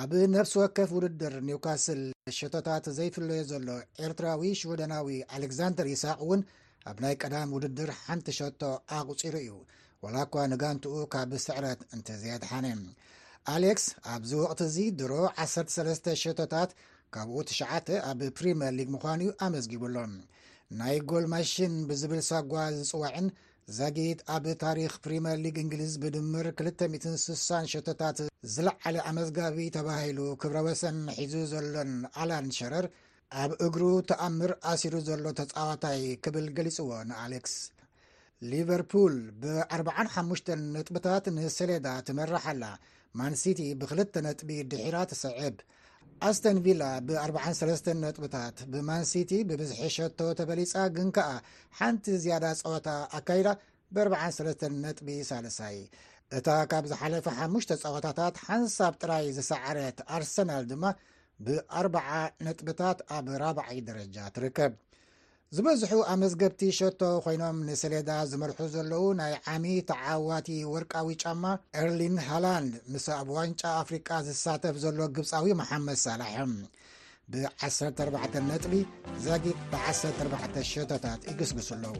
ኣብ 0.01 0.11
ነፍሲ 0.35 0.53
ወከፍ 0.61 0.89
ውድድር 0.97 1.33
ኒውካስል 1.47 2.01
ሸቶታት 2.37 2.85
ዘይፍለዮ 2.97 3.41
ዘሎ 3.51 3.67
ኤርትራዊ 4.05 4.41
ሽወደናዊ 4.61 5.07
ኣሌግዛንደር 5.37 5.87
ይሳቅ 5.93 6.17
እውን 6.25 6.41
ኣብ 6.89 6.97
ናይ 7.03 7.15
ቀዳም 7.21 7.51
ውድድር 7.55 7.89
ሓንቲ 8.05 8.27
ሸቶ 8.39 8.61
ኣቑፂሩ 8.99 9.35
እዩ 9.43 9.51
ወላ 10.05 10.15
እኳ 10.27 10.33
ንጋንትኡ 10.53 10.93
ካብ 11.13 11.31
ስዕረት 11.45 11.81
እንትዘየድሓነ 11.95 12.65
ኣሌክስ 13.53 13.85
ኣብዚ 14.13 14.31
ወቅት 14.43 14.59
እዚ 14.67 14.77
ድሮ 15.01 15.13
13 15.45 16.09
ሸቶታት 16.23 16.71
ካብኡ 17.15 17.37
9 17.53 17.95
ኣብ 18.09 18.19
ፕሪምየር 18.39 18.73
ሊግ 18.79 18.89
ምዃኑ 18.95 19.21
እዩ 19.27 19.31
ኣመዝጊቡሎ 19.47 19.95
ናይ 20.79 20.97
ጎልማሽን 21.09 21.73
ብዝብል 21.89 22.21
ሳጓ 22.31 22.53
ዝፅዋዕን 22.77 23.27
ዛጊጥ 23.77 24.17
ኣብ 24.35 24.45
ታሪክ 24.63 24.93
ፕሪምር 25.03 25.37
ሊግ 25.43 25.57
እንግሊዝ 25.61 25.93
ብድምር 26.03 26.47
26ሸታት 26.61 28.17
ዝለዓለ 28.53 28.95
ኣመዝጋቢ 29.09 29.57
ተባሂሉ 29.75 30.19
ክብረ 30.41 30.57
ወሰን 30.65 30.97
ሒዙ 31.19 31.35
ዘሎን 31.51 31.93
ኣላን 32.21 32.47
ሸረር 32.57 32.87
ኣብ 33.43 33.51
እግሩ 33.67 33.83
ተኣምር 34.09 34.51
ኣሲሩ 34.71 34.93
ዘሎ 35.09 35.25
ተጻዋታይ 35.39 36.03
ክብል 36.25 36.47
ገሊጽዎ 36.57 36.89
ንኣሌክስ 37.11 37.53
ሊቨርፑል 38.51 39.15
ብ 39.43 39.53
45 39.79 40.51
ነጥብታት 40.75 41.25
ንሰሌዳ 41.37 41.87
ትመራሓኣላ 42.09 42.63
ማንሲቲ 43.19 43.59
ብክልተ 43.81 44.13
ነጥቢ 44.27 44.49
ድሒራ 44.73 44.95
ትስዕብ 45.11 45.55
ኣስተንቪላ 46.27 46.83
ብ43 47.07 47.87
ነጥብታት 48.01 48.57
ብማንሲቲ 48.73 49.31
ብብዝሒሸቶ 49.49 50.19
ተበሊፃ 50.39 50.73
ግን 50.95 51.07
ከኣ 51.15 51.31
ሓንቲ 51.77 52.05
ዝያዳ 52.23 52.45
ፀወታ 52.59 52.87
ኣካይዳ 53.19 53.47
ብ43 53.95 54.63
ነጥቢ 54.83 55.09
ሳልሳይ 55.29 55.75
እታ 56.39 56.47
ካብ 56.73 56.85
ዝሓለፈ 56.91 57.25
ሓሙሽ 57.39 57.65
ፀወታታት 57.83 58.35
ሓንሳብ 58.45 58.93
ጥራይ 59.01 59.25
ዝሰዓረት 59.39 59.97
ኣርሰናል 60.17 60.63
ድማ 60.71 60.83
ብ40 61.47 61.97
ነጥብታት 62.47 62.99
ኣብ 63.17 63.25
ራባዒይ 63.43 63.79
ደረጃ 63.89 64.17
ትርከብ 64.37 64.71
ዝበዝሑ 65.55 65.91
ኣብ 66.11 66.17
መዝገብቲ 66.21 66.59
ሸቶ 66.75 66.99
ኮይኖም 67.23 67.57
ንሰሌዳ 67.65 68.09
ዝመርሑ 68.29 68.59
ዘለዉ 68.75 69.01
ናይ 69.19 69.33
ዓሚ 69.53 69.65
ተዓዋቲ 69.89 70.47
ወርቃዊ 70.73 71.07
ጫማ 71.23 71.43
ኤርሊን 71.79 72.15
ሃላንድ 72.27 72.71
ምስ 72.93 73.05
ኣብ 73.17 73.27
ዋንጫ 73.35 73.61
ኣፍሪቃ 73.81 74.09
ዝሳተፍ 74.27 74.75
ዘሎ 74.83 74.99
ግብፃዊ 75.17 75.49
መሓመድ 75.59 75.99
ሳላሕ 76.05 76.33
ብ14 77.33 78.37
መጥቢ 78.49 78.73
ዛጊድ 79.25 79.59
ብ14 79.73 80.57
ሸቶታት 80.71 81.21
ይግስግሱ 81.31 81.69
ኣለዉ 81.75 81.93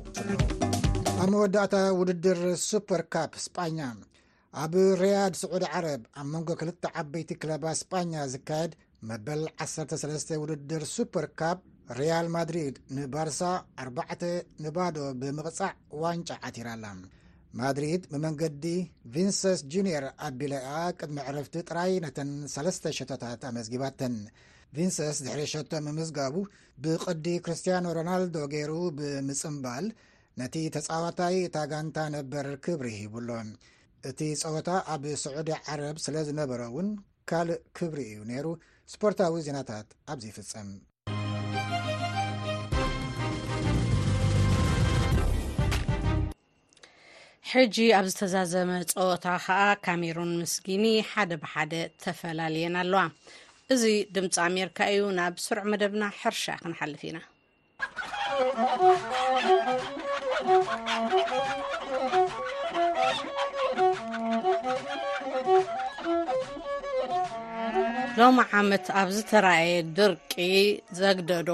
ኣብ 1.21 1.29
መወዳእታ 1.33 1.75
ውድድር 1.99 2.41
ሱፐር 2.69 3.03
ካፕ 3.15 3.35
ስጳኛ 3.45 3.77
ኣብ 4.63 4.73
ርያድ 5.03 5.35
ስዑድ 5.43 5.65
ዓረብ 5.73 6.01
ኣብ 6.21 6.27
መንጎ 6.33 6.49
2ልተ 6.63 6.83
ዓበይቲ 7.03 7.29
ክለባ 7.43 7.65
ስጳኛ 7.83 8.13
ዝካየድ 8.33 8.73
መበል 9.11 9.43
13 9.67 10.35
ውድድር 10.45 10.85
ሱፐር 10.95 11.27
ካፕ 11.41 11.61
ሪያል 11.97 12.27
ማድሪድ 12.35 12.75
ንባርሳ 12.97 13.39
ኣ 13.83 13.89
ንባዶ 14.63 14.97
ብምቕፃዕ 15.21 15.71
ዋንጫ 16.01 16.29
ዓቲራኣላ 16.49 16.85
ማድሪድ 17.59 18.03
ብመንገዲ 18.11 18.65
ቪንሰንስ 19.13 19.59
ጁኒር 19.73 20.05
ኣቢለኣ 20.27 20.67
ቅድሚ 20.99 21.17
ዕረፍቲ 21.29 21.55
ጥራይ 21.69 21.91
ነተን 22.05 22.31
3ስተ 22.53 22.93
ሸቶታት 22.97 23.41
ኣመዝጊባተን 23.49 24.15
ቪንሰንስ 24.75 25.17
ድሸቶ 25.25 25.71
ምምዝጋቡ 25.87 26.35
ብቅዲ 26.85 27.25
ክርስትያኖ 27.47 27.85
ሮናልዶ 27.97 28.37
ገይሩ 28.53 28.71
ብምፅምባል 28.99 29.87
ነቲ 30.41 30.55
ተፃዋታይ 30.77 31.35
እታ 31.49 31.57
ጋንታ 31.73 31.97
ነበር 32.17 32.47
ክብሪ 32.67 32.89
ሂብሎ 33.01 33.29
እቲ 34.11 34.19
ፀወታ 34.43 34.69
ኣብ 34.93 35.03
ስዑዲ 35.25 35.51
ዓረብ 35.73 35.99
ስለ 36.05 36.15
ዝነበረ 36.29 36.61
እውን 36.71 36.89
ካልእ 37.31 37.61
ክብሪ 37.79 37.99
እዩ 38.13 38.23
ነይሩ 38.31 38.47
ስፖርታዊ 38.93 39.37
ዜናታት 39.49 39.87
ኣብዘይፍፅም 40.13 40.71
ሕጂ 47.51 47.75
ኣብ 47.97 48.05
ዝተዛዘመ 48.11 48.69
ፀወታ 48.91 49.25
ከዓ 49.45 49.59
ካሜሩን 49.85 50.29
ምስጊኒ 50.41 50.83
ሓደ 51.09 51.31
ብሓደ 51.41 51.73
ተፈላለየና 52.03 52.75
ኣለዋ 52.83 53.01
እዚ 53.73 53.83
ድምፂ 54.15 54.33
ኣሜርካ 54.45 54.77
እዩ 54.93 55.03
ናብ 55.17 55.35
ስርዕ 55.45 55.63
መደብና 55.71 56.03
ሕርሻ 56.21 56.55
ክንሓልፍ 56.61 57.01
ኢና 57.09 57.19
ሎም 68.19 68.35
ዓመት 68.57 68.87
ኣብ 68.99 69.07
ዝተረየ 69.15 69.69
ድርቂ 69.99 70.33
ዘግደዶ 70.97 71.51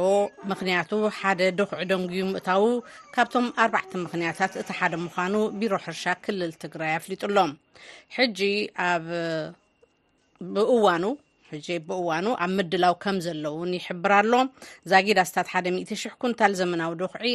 ምክንያቱ 0.51 0.89
ሓደ 1.17 1.39
ደኩዒ 1.59 1.81
ደንጉ 1.91 2.11
ምእታዉ 2.31 2.63
ካብቶም 3.15 3.45
ኣ 3.65 3.67
ምክንያታት 4.05 4.53
እቲ 4.61 4.69
ሓደ 4.79 4.93
ምኑ 5.03 5.35
ቢሮ 5.61 5.73
ሕርሻ 5.85 6.03
ክልል 6.25 6.51
ትግራይ 6.63 6.91
ኣፍሊጡሎ 6.97 7.37
ብእዋኑ 11.87 12.25
ኣብ 12.43 12.51
ምድላው 12.57 12.95
ከም 13.03 13.17
ዘለን 13.27 13.71
ይብርሎ 13.79 14.33
ዛጊድ 14.93 15.19
ስታት 15.31 15.49
10 15.63 16.13
ንታ 16.31 16.41
ዘመናዊ 16.61 16.91
ድኩዒ 17.03 17.27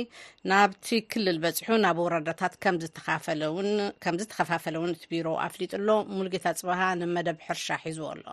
ናብቲ 0.53 0.89
ክልል 1.13 1.39
በፅሑ 1.45 1.73
ናብ 1.87 2.01
ወረዳታት 2.07 2.57
ዝተከፋፈለ 2.85 4.77
ቢሮ 5.13 5.27
ኣፍጡሎ 5.49 5.89
ሙጌታ 6.19 6.47
ፅብሃ 6.63 6.81
ንመደብ 7.03 7.41
ሕርሻ 7.49 7.69
ሒዝዎ 7.85 8.09
ሎ 8.25 8.29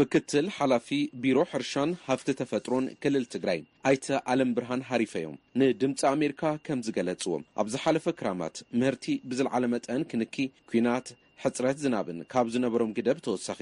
ምክትል 0.00 0.46
ሓላፊ 0.56 0.88
ቢሮ 1.22 1.38
ሕርሻን 1.50 1.90
ሃፍቲ 2.04 2.28
ተፈጥሮን 2.38 2.84
ክልል 3.02 3.24
ትግራይ 3.32 3.58
ኣይቲ 3.88 4.06
ዓለም 4.32 4.50
ብርሃን 4.56 4.82
ሃሪፈእዮም 4.90 5.34
ንድምፂ 5.60 5.98
ኣሜሪካ 6.12 6.42
ከም 6.66 6.80
ዝገለፅዎም 6.86 7.42
ኣብ 7.62 7.66
ዝሓለፈ 7.74 8.06
ክራማት 8.18 8.56
ምህርቲ 8.80 9.04
ብዝለዓለ 9.30 9.64
መጠን 9.74 10.02
ክንክ 10.12 10.36
ኩናት 10.70 11.08
ሕፅረት 11.42 11.76
ዝናብን 11.82 12.20
ካብ 12.34 12.46
ዝነበሮም 12.54 12.94
ግደ 12.98 13.08
ብተወሳኺ 13.18 13.60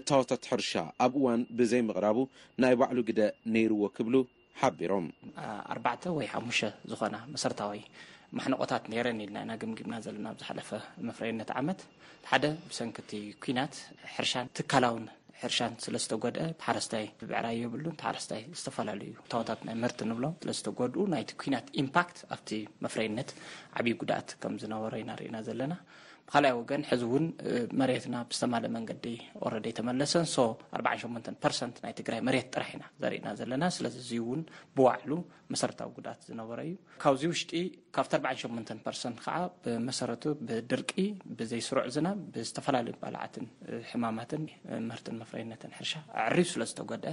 እታወታት 0.00 0.44
ሕርሻ 0.50 0.72
ኣብ 1.06 1.12
እዋን 1.20 1.42
ብዘይምቕራቡ 1.60 2.18
ናይ 2.64 2.76
ባዕሉ 2.82 2.98
ግደ 3.08 3.20
ነይርዎ 3.56 3.82
ክብሉ 3.96 4.14
ሓቢሮም 4.60 5.08
ኣባዕተ 5.76 6.04
ወይ 6.18 6.28
ሓሙሽተ 6.34 6.72
ዝኾና 6.92 7.16
መሰረታዊ 7.34 7.82
ማሕንቆታት 8.40 8.84
ነረንኢልና 8.92 9.38
ኢና 9.46 9.52
ግምግምና 9.64 9.94
ዘለና 10.04 10.26
ኣብ 10.34 10.38
ዝሓለፈ 10.44 10.70
መፍረነት 11.08 11.50
ዓመት 11.62 11.80
ሓደ 12.30 12.44
ብሰንኪቲ 12.68 13.10
ኩናት 13.46 13.74
ሕርሻን 14.14 14.46
ትካላውን 14.60 15.04
ሕርሻን 15.40 15.74
ስለዝተጎድአ 15.82 16.40
ሓረስታይ 16.64 17.06
ብዕራ 17.20 17.46
የብሉን 17.58 17.96
ሓረስታይ 18.02 18.42
ዝተፈላለዩ 18.60 19.08
እዩ 19.12 19.20
ተውታት 19.32 19.60
ምርቲ 19.84 20.00
ንብሎም 20.10 20.34
ስለዝጎድኡ 20.42 21.04
ና 21.12 21.20
ኩናት 21.42 21.68
ኢምፓት 21.82 22.18
ኣብቲ 22.36 22.50
መፍረይነት 22.86 23.32
ዓብይ 23.80 23.94
ጉድእት 24.02 24.32
ከም 24.42 24.56
ዝነበሮ 24.64 24.94
ኢናርእና 25.04 25.38
ዘለና 25.48 25.72
حዚ 26.34 26.46
መتና 27.80 28.18
ዝተማ 28.36 28.54
መዲ 28.74 29.78
መለሰ 29.88 30.14
ና 33.24 33.32
ዘና 33.40 33.52
ና 33.62 33.68
عሉ 34.92 35.12
መሰታዊ 35.52 35.90
ዝነበረ 36.28 36.58
ዩ 36.68 36.72
ካዚ 37.04 37.22
شጢ 37.40 37.52
8 38.00 38.82
ሰ 39.02 39.12
ድርቂ 40.70 40.92
ዘስርዕ 41.52 41.84
ና 42.06 42.10
ዝፈለዩ 42.52 42.88
ባلع 43.02 43.22
ح 43.34 43.36
ር 43.36 44.98
ፍ 45.30 45.32
رب 45.38 46.36
ስለዝድአ 46.52 47.12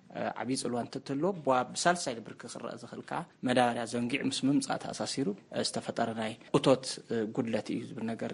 ዓብፅልዋ 0.41 0.79
እንተትልዎ 0.85 1.29
ዋ 1.49 1.57
ብሳልሳይ 1.73 2.13
ንብርክ 2.17 2.41
ክረአ 2.53 2.71
ዝኽእልካ 2.81 3.11
መዳበርያ 3.47 3.83
ዘንጊዕ 3.91 4.21
ምስ 4.29 4.39
ምምፃእ 4.47 4.79
ተኣሳሲሩ 4.83 5.27
ዝተፈጠረ 5.67 6.09
ናይ 6.19 6.33
እቶት 6.57 6.85
ጉድለት 7.35 7.67
እዩ 7.73 7.79
ዝብል 7.89 8.05
ነገር 8.11 8.33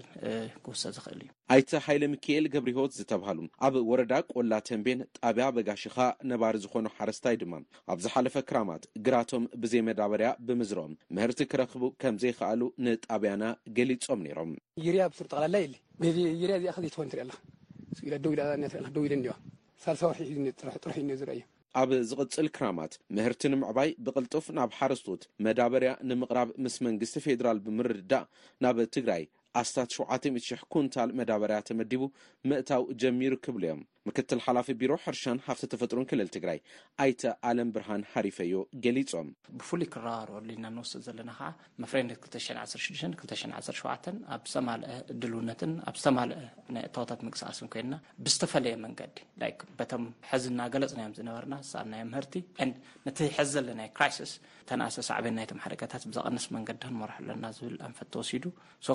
ክውሰ 0.65 0.83
ዝኽእል 0.97 1.19
እዩ 1.25 1.29
ኣይቲ 1.55 1.69
ሃይለ 1.87 2.03
ሚክኤል 2.13 2.45
ገብሪሂወት 2.53 2.93
ዝተብሃሉ 2.99 3.39
ኣብ 3.65 3.75
ወረዳ 3.91 4.13
ቆላ 4.33 4.51
ተንቤን 4.69 5.01
ጣብያ 5.19 5.45
በጋሽካ 5.57 5.97
ነባሪ 6.31 6.55
ዝኾኑ 6.65 6.85
ሓረስታይ 6.97 7.37
ድማ 7.43 7.53
ኣብ 7.93 7.97
ዝሓለፈ 8.05 8.35
ክራማት 8.51 8.83
ግራቶም 9.07 9.45
ብዘይ 9.63 9.83
መዳበርያ 9.89 10.31
ብምዝርኦም 10.47 10.95
ምህርቲ 11.17 11.41
ክረክቡ 11.51 11.83
ከምዘይከኣሉ 12.03 12.61
ንጣብያና 12.87 13.43
ገሊፆም 13.79 14.23
ነይሮም 14.27 14.51
የርያ 14.87 15.05
ብስሩ 15.13 15.27
ጠቅላላ 15.33 15.55
የ 15.65 15.69
የርያ 16.43 16.57
ዚኣ 16.63 16.73
ከዘ 16.77 16.87
ትኮኑ 16.95 17.07
ትርኢኣል 17.13 17.31
ደዊ 18.25 18.33
ልትር 18.63 18.83
ደዊ 18.95 19.05
ኢል 19.09 19.13
እኒዋ 19.19 19.35
ሳሳ 19.83 20.01
ሒጥሩሕ 20.19 20.95
ዩዝርአ 21.11 21.33
እዩ 21.37 21.43
ኣብ 21.79 21.89
ዝቅፅል 22.09 22.47
ክራማት 22.55 22.93
ምህርቲ 23.15 23.41
ንምዕባይ 23.51 23.89
ብቅልጡፍ 24.05 24.45
ናብ 24.57 24.69
ሓረስቶት 24.77 25.23
መዳበርያ 25.47 25.91
ንምቕራብ 26.09 26.49
ምስ 26.63 26.75
መንግስቲ 26.87 27.15
ፌደራል 27.25 27.59
ብምርድዳእ 27.65 28.29
ናብ 28.65 28.77
ትግራይ 28.95 29.23
ኣስታት 29.61 29.89
ሸ00ት 29.97 30.23
00 30.39 30.63
ኩንታል 30.73 31.09
መዳበርያ 31.19 31.57
ተመዲቡ 31.69 32.01
ምእታው 32.49 32.83
ጀሚሩ 33.01 33.33
ክብሉ 33.45 33.63
እዮም 33.67 33.81
ምክትል 34.07 34.39
ሓላፊ 34.45 34.67
ቢሮ 34.81 34.91
ሕርሻን 35.03 35.39
ሃፍተ 35.47 35.63
ተፈጥሮን 35.71 36.05
ክልል 36.09 36.29
ትግራይ 36.35 36.59
ኣይተ 37.03 37.21
ኣለም 37.49 37.69
ብርሃን 37.75 38.03
ሓሪፈዮ 38.13 38.53
ገሊፆም 38.83 39.29
ብፍሉይ 39.59 39.87
ክረርበሉና 39.93 40.65
ንውስ 40.75 40.91
ዘለና 41.07 41.31
ከ 41.39 41.49
መፍሬነት 41.83 42.23
21627 42.41 44.09
ኣብ 44.35 44.43
ዝተማ 44.51 44.69
ድልውነትን 45.23 45.73
ኣብዝተማ 45.91 46.17
ና 46.33 46.75
እታወታት 46.87 47.21
መቅስቃስን 47.29 47.69
ኮይና 47.73 47.93
ብዝተፈለየ 48.27 48.75
መንገዲም 48.85 50.05
ሕዝና 50.31 50.59
ገለፅናዮም 50.75 51.15
ዝነበርና 51.19 51.55
ብምርቲ 51.93 52.43
ነ 52.67 53.09
ዚ 53.51 53.53
ዘለናስ 53.55 54.17
ተእሰ 54.69 54.97
ሰዕበ 55.07 55.25
ናቶ 55.35 55.53
ሓደታት 55.65 56.03
ብዘቐነስ 56.11 56.45
መንገዲ 56.55 56.77
ክንመርሑ 56.85 57.13
ኣለና 57.23 57.45
ዝብል 57.57 57.75
ኣንፈት 57.87 58.07
ተወሲዱ 58.13 58.45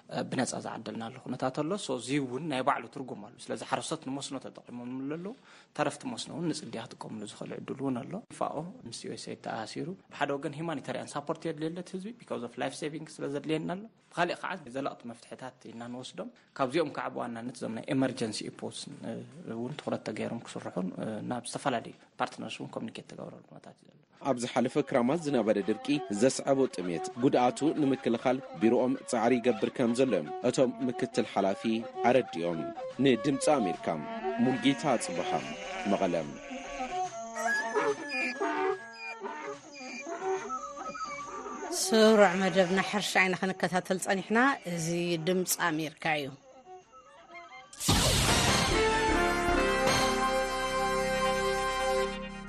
ብነፃ 0.31 0.51
ዝዓደልና 0.65 1.03
ነታት 1.33 1.57
ሎ 1.71 1.75
እ 2.15 2.39
ናይ 2.51 2.61
ባዕሉ 2.67 2.85
ርጉም 3.01 3.21
ስዚ 3.43 3.61
ሓረሰት 3.71 4.01
ንመስኖ 4.09 4.35
ተጠቒሞምለ 4.45 5.25
ረፍቲ 5.87 6.03
መስኖ 6.13 6.31
ፅድያ 6.61 6.81
ክቀምሉ 6.93 7.21
ዝእ 7.31 7.37
ድልየ 7.67 8.01
ቢ 12.93 12.99
ድልየናእ 13.37 14.69
ዘለ 14.75 14.87
ታ 15.41 15.45
ኢስዶም 15.69 16.29
ካብዚኦም 16.59 16.91
ብዋ 17.15 17.27
ዝሉ 17.61 17.79
ኣብዝሓለፈ 24.29 24.73
ክራማ 24.89 25.11
ዝነበረ 25.25 25.57
ድርቂ 25.67 25.87
ዘስቦ 26.21 26.57
ጥሜት 26.75 27.05
ጉድኣቱ 27.21 27.59
ንምክልል 27.81 28.37
ቢሮኦም 28.61 28.91
ፃዕሪ 29.11 29.31
ይገብር 29.39 29.69
እቶም 30.49 30.69
ምክትል 30.87 31.25
ሓላፊ 31.33 31.61
ኣረዲኦም 32.09 32.59
ንድምፂ 33.03 33.43
ኣሜርካ 33.57 33.85
ሙንጌታ 34.43 34.83
ፅቡሃ 35.05 35.29
መቐለ 35.91 36.13
ስሩዕ 41.83 42.33
መደብና 42.41 42.79
ሕርሻ 42.89 43.11
ዓይነ 43.21 43.33
ክንከታተል 43.41 43.99
ፀኒሕና 44.05 44.39
እዚ 44.71 44.87
ድምፂ 45.27 45.51
ኣሜርካ 45.69 46.05
እዩ 46.21 46.25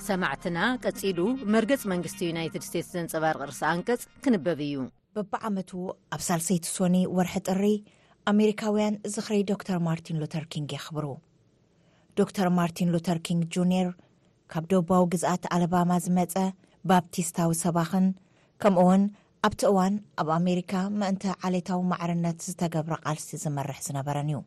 ሰማዕትና 0.08 0.58
ቀፂሉ 0.84 1.18
መርገፂ 1.54 1.82
መንግስቲ 1.92 2.18
ዩናይትድ 2.30 2.62
ስቴትስ 2.70 2.92
ዘንፀባርቂ 2.96 3.40
ርስኣንቀፅ 3.50 4.00
ክንበብ 4.22 4.60
እዩ 4.68 4.74
በብዓመት 5.16 5.70
ኣብ 6.14 6.20
ሳልሰይቲ 6.26 6.64
ሶኒ 6.76 6.94
ወርሒ 7.16 7.34
ጥሪ 7.50 7.62
ኣሜሪካውያን 8.30 8.94
ዚ 9.12 9.24
ኽርይ 9.26 9.42
ዶር 9.48 9.78
ማርቲን 9.88 10.18
ሉተርኪንግ 10.22 10.68
የኽብሩ 10.76 11.06
ዶተር 12.18 12.48
ማርቲን 12.58 12.88
ሉተርኪንግ 12.94 13.42
ጁንር 13.54 13.88
ካብ 14.52 14.64
ደውባዊ 14.70 15.02
ግዝኣት 15.14 15.44
ኣልባማ 15.56 15.90
ዝመፀ 16.04 16.34
ባብቲስታዊ 16.90 17.50
ሰባኽን 17.64 18.06
ከምኡ 18.64 18.82
ውን 18.90 19.04
ኣብቲ 19.48 19.60
እዋን 19.70 19.94
ኣብ 20.22 20.28
ኣሜሪካ 20.38 20.72
መእንቲ 21.02 21.24
ዓሌታዊ 21.48 21.80
ማዕርነት 21.92 22.40
ዝተገብረ 22.48 22.94
ቓልሲ 23.04 23.28
ዝመርሕ 23.44 23.78
ዝነበረን 23.88 24.28
እዩ 24.32 24.40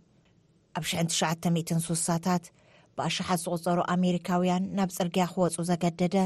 ኣብ 0.78 0.84
19006ሳታት 1.04 2.45
ብኣሸሓት 2.97 3.41
ዝቝፀሩ 3.45 3.80
ኣሜሪካውያን 3.97 4.65
ናብ 4.80 4.89
ጽርግያ 4.97 5.25
ክወፁ 5.36 5.58
ዘገደደ 5.71 6.17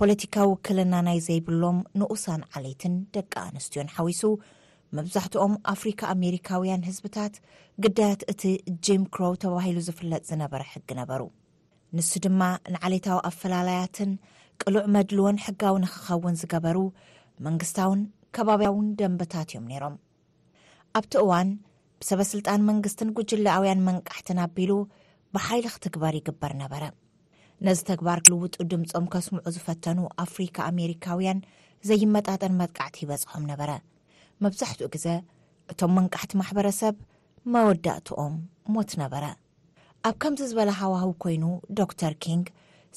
ፖለቲካዊ 0.00 0.46
ውክልና 0.50 0.94
ናይ 1.06 1.18
ዘይብሎም 1.26 1.78
ንኡሳን 2.00 2.42
ዓሌትን 2.58 2.92
ደቂ 3.14 3.32
ኣንስትዮን 3.46 3.88
ሓዊሱ 3.94 4.20
መብዛሕትኦም 4.96 5.54
ኣፍሪካ 5.72 6.00
ኣሜሪካውያን 6.14 6.84
ህዝብታት 6.88 7.34
ግዳያት 7.84 8.20
እቲ 8.32 8.42
ጅም 8.88 9.02
ክሮ 9.14 9.24
ተባሂሉ 9.44 9.78
ዝፍለጥ 9.86 10.22
ዝነበረ 10.30 10.60
ሕጊ 10.72 10.88
ነበሩ 11.00 11.22
ንሱ 11.96 12.12
ድማ 12.26 12.40
ንዓሌታዊ 12.74 13.18
ኣፈላለያትን 13.30 14.12
ቅሉዕ 14.62 14.84
መድልወን 14.96 15.40
ሕጋዊ 15.46 15.74
ንክኸውን 15.86 16.38
ዝገበሩ 16.42 16.78
መንግስታውን 17.48 18.00
ከባብያውን 18.38 18.86
ደንብታት 19.00 19.48
እዮም 19.52 19.66
ነይሮም 19.72 19.96
ኣብቲ 21.00 21.14
እዋን 21.24 21.50
ብሰበ 22.00 22.20
ስልጣን 22.32 22.66
መንግስትን 22.70 23.10
ጉጅላውያን 23.18 23.84
መንቃሕትን 23.90 24.40
ኣቢሉ 24.46 24.72
ብሓይሊ 25.36 25.66
ክትግባር 25.76 26.14
ይግበር 26.20 26.54
ነበረ 26.64 26.84
ነዚ 27.66 27.78
ተግባር 27.90 28.18
ልውጡ 28.30 28.54
ድምፆም 28.72 29.06
ከስምዑ 29.12 29.44
ዝፈተኑ 29.54 29.98
ኣፍሪካ 30.24 30.56
ኣሜሪካውያን 30.72 31.38
ዘይመጣጠን 31.88 32.52
መጥቃዕቲ 32.60 32.96
ይበፅሖም 33.04 33.44
ነበረ 33.50 33.70
መብዛሕትኡ 34.44 34.88
ግዜ 34.94 35.06
እቶም 35.72 35.92
መንቃሕቲ 35.98 36.32
ማሕበረሰብ 36.40 36.94
መወዳእትኦም 37.54 38.34
ሞት 38.74 38.92
ነበረ 39.02 39.24
ኣብ 40.08 40.14
ከምዚ 40.22 40.40
ዝበለ 40.50 40.70
ሃዋህቢ 40.80 41.12
ኮይኑ 41.24 41.44
ዶክተር 41.80 42.12
ኪንግ 42.26 42.46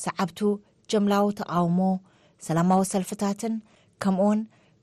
ሰዓብቱ 0.03 0.39
ጀምላዊ 0.93 1.25
ተቃውሞ 1.41 1.79
ሰላማዊ 2.47 2.83
ሰልፍታትን 2.93 3.55
ከምኡውን 4.05 4.39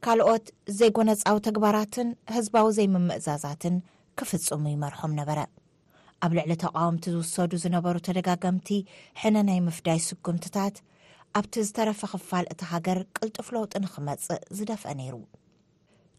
ካልኦት 0.06 0.44
ዘይጎነፃዊ 0.80 1.38
ተግባራትን 1.48 2.10
ህዝባዊ 2.36 2.66
ዘይምምእዛዛትን 2.78 3.76
ክፍፅሙ 4.20 4.64
ይመርሖም 4.74 5.12
ነበረ 5.20 5.40
ኣብ 6.26 6.32
ልዕሊ 6.36 6.52
ተቃወምቲ 6.62 7.04
ዝውሰዱ 7.14 7.50
ዝነበሩ 7.64 7.96
ተደጋጋምቲ 8.06 8.68
ሕነ 9.20 9.36
ናይ 9.48 9.58
ምፍዳይ 9.66 9.98
ስጉምትታት 10.06 10.76
ኣብቲ 11.38 11.54
ዝተረፈ 11.66 12.00
ኽፋል 12.12 12.46
እቲ 12.52 12.60
ሃገር 12.70 12.98
ቅልጡፍ 13.16 13.48
ለውጢ 13.56 13.72
ንክመፅእ 13.84 14.40
ዝደፍአ 14.58 14.92
ነይሩ 15.00 15.14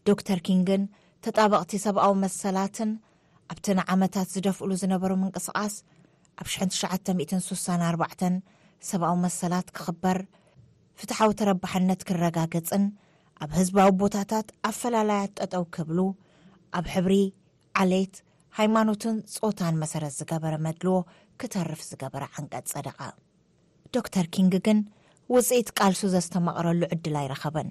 ዶ 0.08 0.14
ተር 0.28 0.40
ኪንግን 0.46 0.82
ተጣበቕቲ 1.24 1.72
ሰብኣዊ 1.86 2.12
መሰላትን 2.24 2.90
ኣብቲ 3.52 3.66
ንዓመታት 3.80 4.28
ዝደፍእሉ 4.34 4.70
ዝነበሩ 4.82 5.12
ምንቅስቓስ 5.22 5.74
ኣብ 6.40 6.48
9164 6.54 8.26
ሰብኣዊ 8.90 9.14
መሰላት 9.26 9.68
ክኽበር 9.78 10.18
ፍትሓዊ 11.00 11.30
ተረባሕነት 11.42 12.00
ክረጋገፅን 12.08 12.84
ኣብ 13.44 13.50
ህዝባዊ 13.58 13.90
ቦታታት 14.02 14.48
ኣፈላለያት 14.70 15.32
ጠጠው 15.40 15.64
ክብሉ 15.76 15.98
ኣብ 16.78 16.86
ሕብሪ 16.94 17.14
ዓሌት 17.82 18.14
ሃይማኖትን 18.58 19.16
ፆታን 19.34 19.74
መሰረት 19.82 20.12
ዝገበረ 20.20 20.54
መድልዎ 20.66 20.96
ክተርፍ 21.40 21.82
ዝገበረ 21.90 22.22
ዓንቀፅ 22.38 22.62
ጸደቐ 22.70 22.98
ዶክተር 23.94 24.24
ኪንግ 24.34 24.54
ግን 24.66 24.78
ውፅኢት 25.34 25.68
ቃልሱ 25.78 26.00
ዘስተማቕረሉ 26.14 26.82
ዕድል 26.94 27.16
ኣይረኸበን 27.20 27.68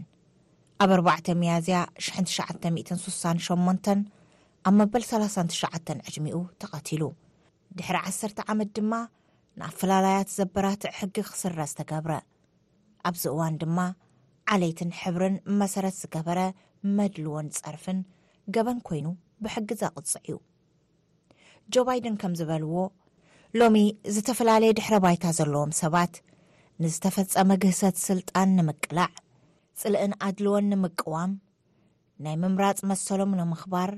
ኣብ 0.83 0.91
4ዕ 1.15 1.27
መያዝያ 1.41 1.79
9168 2.09 3.89
ኣብ 4.69 4.73
መበል 4.79 5.03
39 5.11 5.93
ዕጅሚኡ 6.09 6.37
ተቐቲሉ 6.63 7.03
ድሕሪ 7.79 7.97
ዓሰ 8.09 8.21
ዓመት 8.53 8.71
ድማ 8.79 8.93
ንኣፈላላያት 9.59 10.29
ዘበራትዕ 10.37 10.91
ሕጊ 10.99 11.15
ክስረ 11.29 11.59
ዝተገብረ 11.71 12.13
ኣብዚ 13.09 13.23
እዋን 13.33 13.57
ድማ 13.63 13.79
ዓለይትን 14.53 14.91
ሕብርን 15.01 15.35
መሰረት 15.61 15.97
ዝገበረ 16.01 16.39
መድልዎን 16.99 17.49
ጸርፍን 17.59 17.99
ገበን 18.57 18.79
ኮይኑ 18.89 19.07
ብሕጊ 19.45 19.69
ዘቕፅዕ 19.81 20.15
እዩ 20.27 20.37
ጆ 21.73 21.83
ባይድን 21.87 22.15
ከም 22.21 22.33
ዝበልዎ 22.39 22.75
ሎሚ 23.59 23.77
ዝተፈላለየ 24.13 24.71
ድሕሪ 24.77 24.95
ባይታ 25.03 25.23
ዘለዎም 25.37 25.71
ሰባት 25.79 26.13
ንዝተፈፀመ 26.83 27.49
ግህሰት 27.63 27.95
ስልጣን 28.07 28.49
ንምቅላዕ 28.57 29.09
ፅልእን 29.81 30.13
ኣድልወን 30.27 30.65
ንምቅዋም 30.71 31.31
ናይ 32.25 32.35
ምምራፅ 32.41 32.79
መሰሎም 32.91 33.33
ንምኽባር 33.39 33.91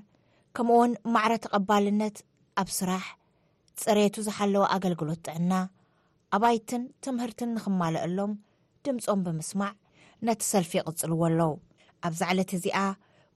ከምኡ 0.57 0.75
ውን 0.81 0.91
ማዕረ 1.13 1.33
ተቐባልነት 1.45 2.17
ኣብ 2.61 2.69
ስራሕ 2.79 3.05
ፅሬቱ 3.83 4.15
ዝሓለወ 4.27 4.63
ኣገልግሎት 4.75 5.21
ጥዕና 5.27 5.53
ኣባይትን 6.37 6.83
ትምህርትን 7.07 7.53
ንኽማልአሎም 7.57 8.33
ድምፆም 8.87 9.21
ብምስማዕ 9.27 9.73
ነቲ 10.29 10.41
ሰልፊ 10.51 10.71
ይቅፅልዎ 10.81 11.21
ኣለዉ 11.29 11.51
ኣብ 12.07 12.13
ዛዕለት 12.21 12.51
እዚኣ 12.57 12.79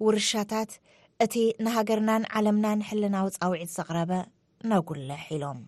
ውርሻታት 0.06 0.72
እቲ 1.24 1.36
ንሃገርናን 1.66 2.24
ዓለምናን 2.38 2.80
ሕልናዊ 2.88 3.28
ጻውዒት 3.38 3.72
ዘቕረበ 3.78 4.12
ነጕልሕ 4.72 5.24
ኢሎም 5.38 5.62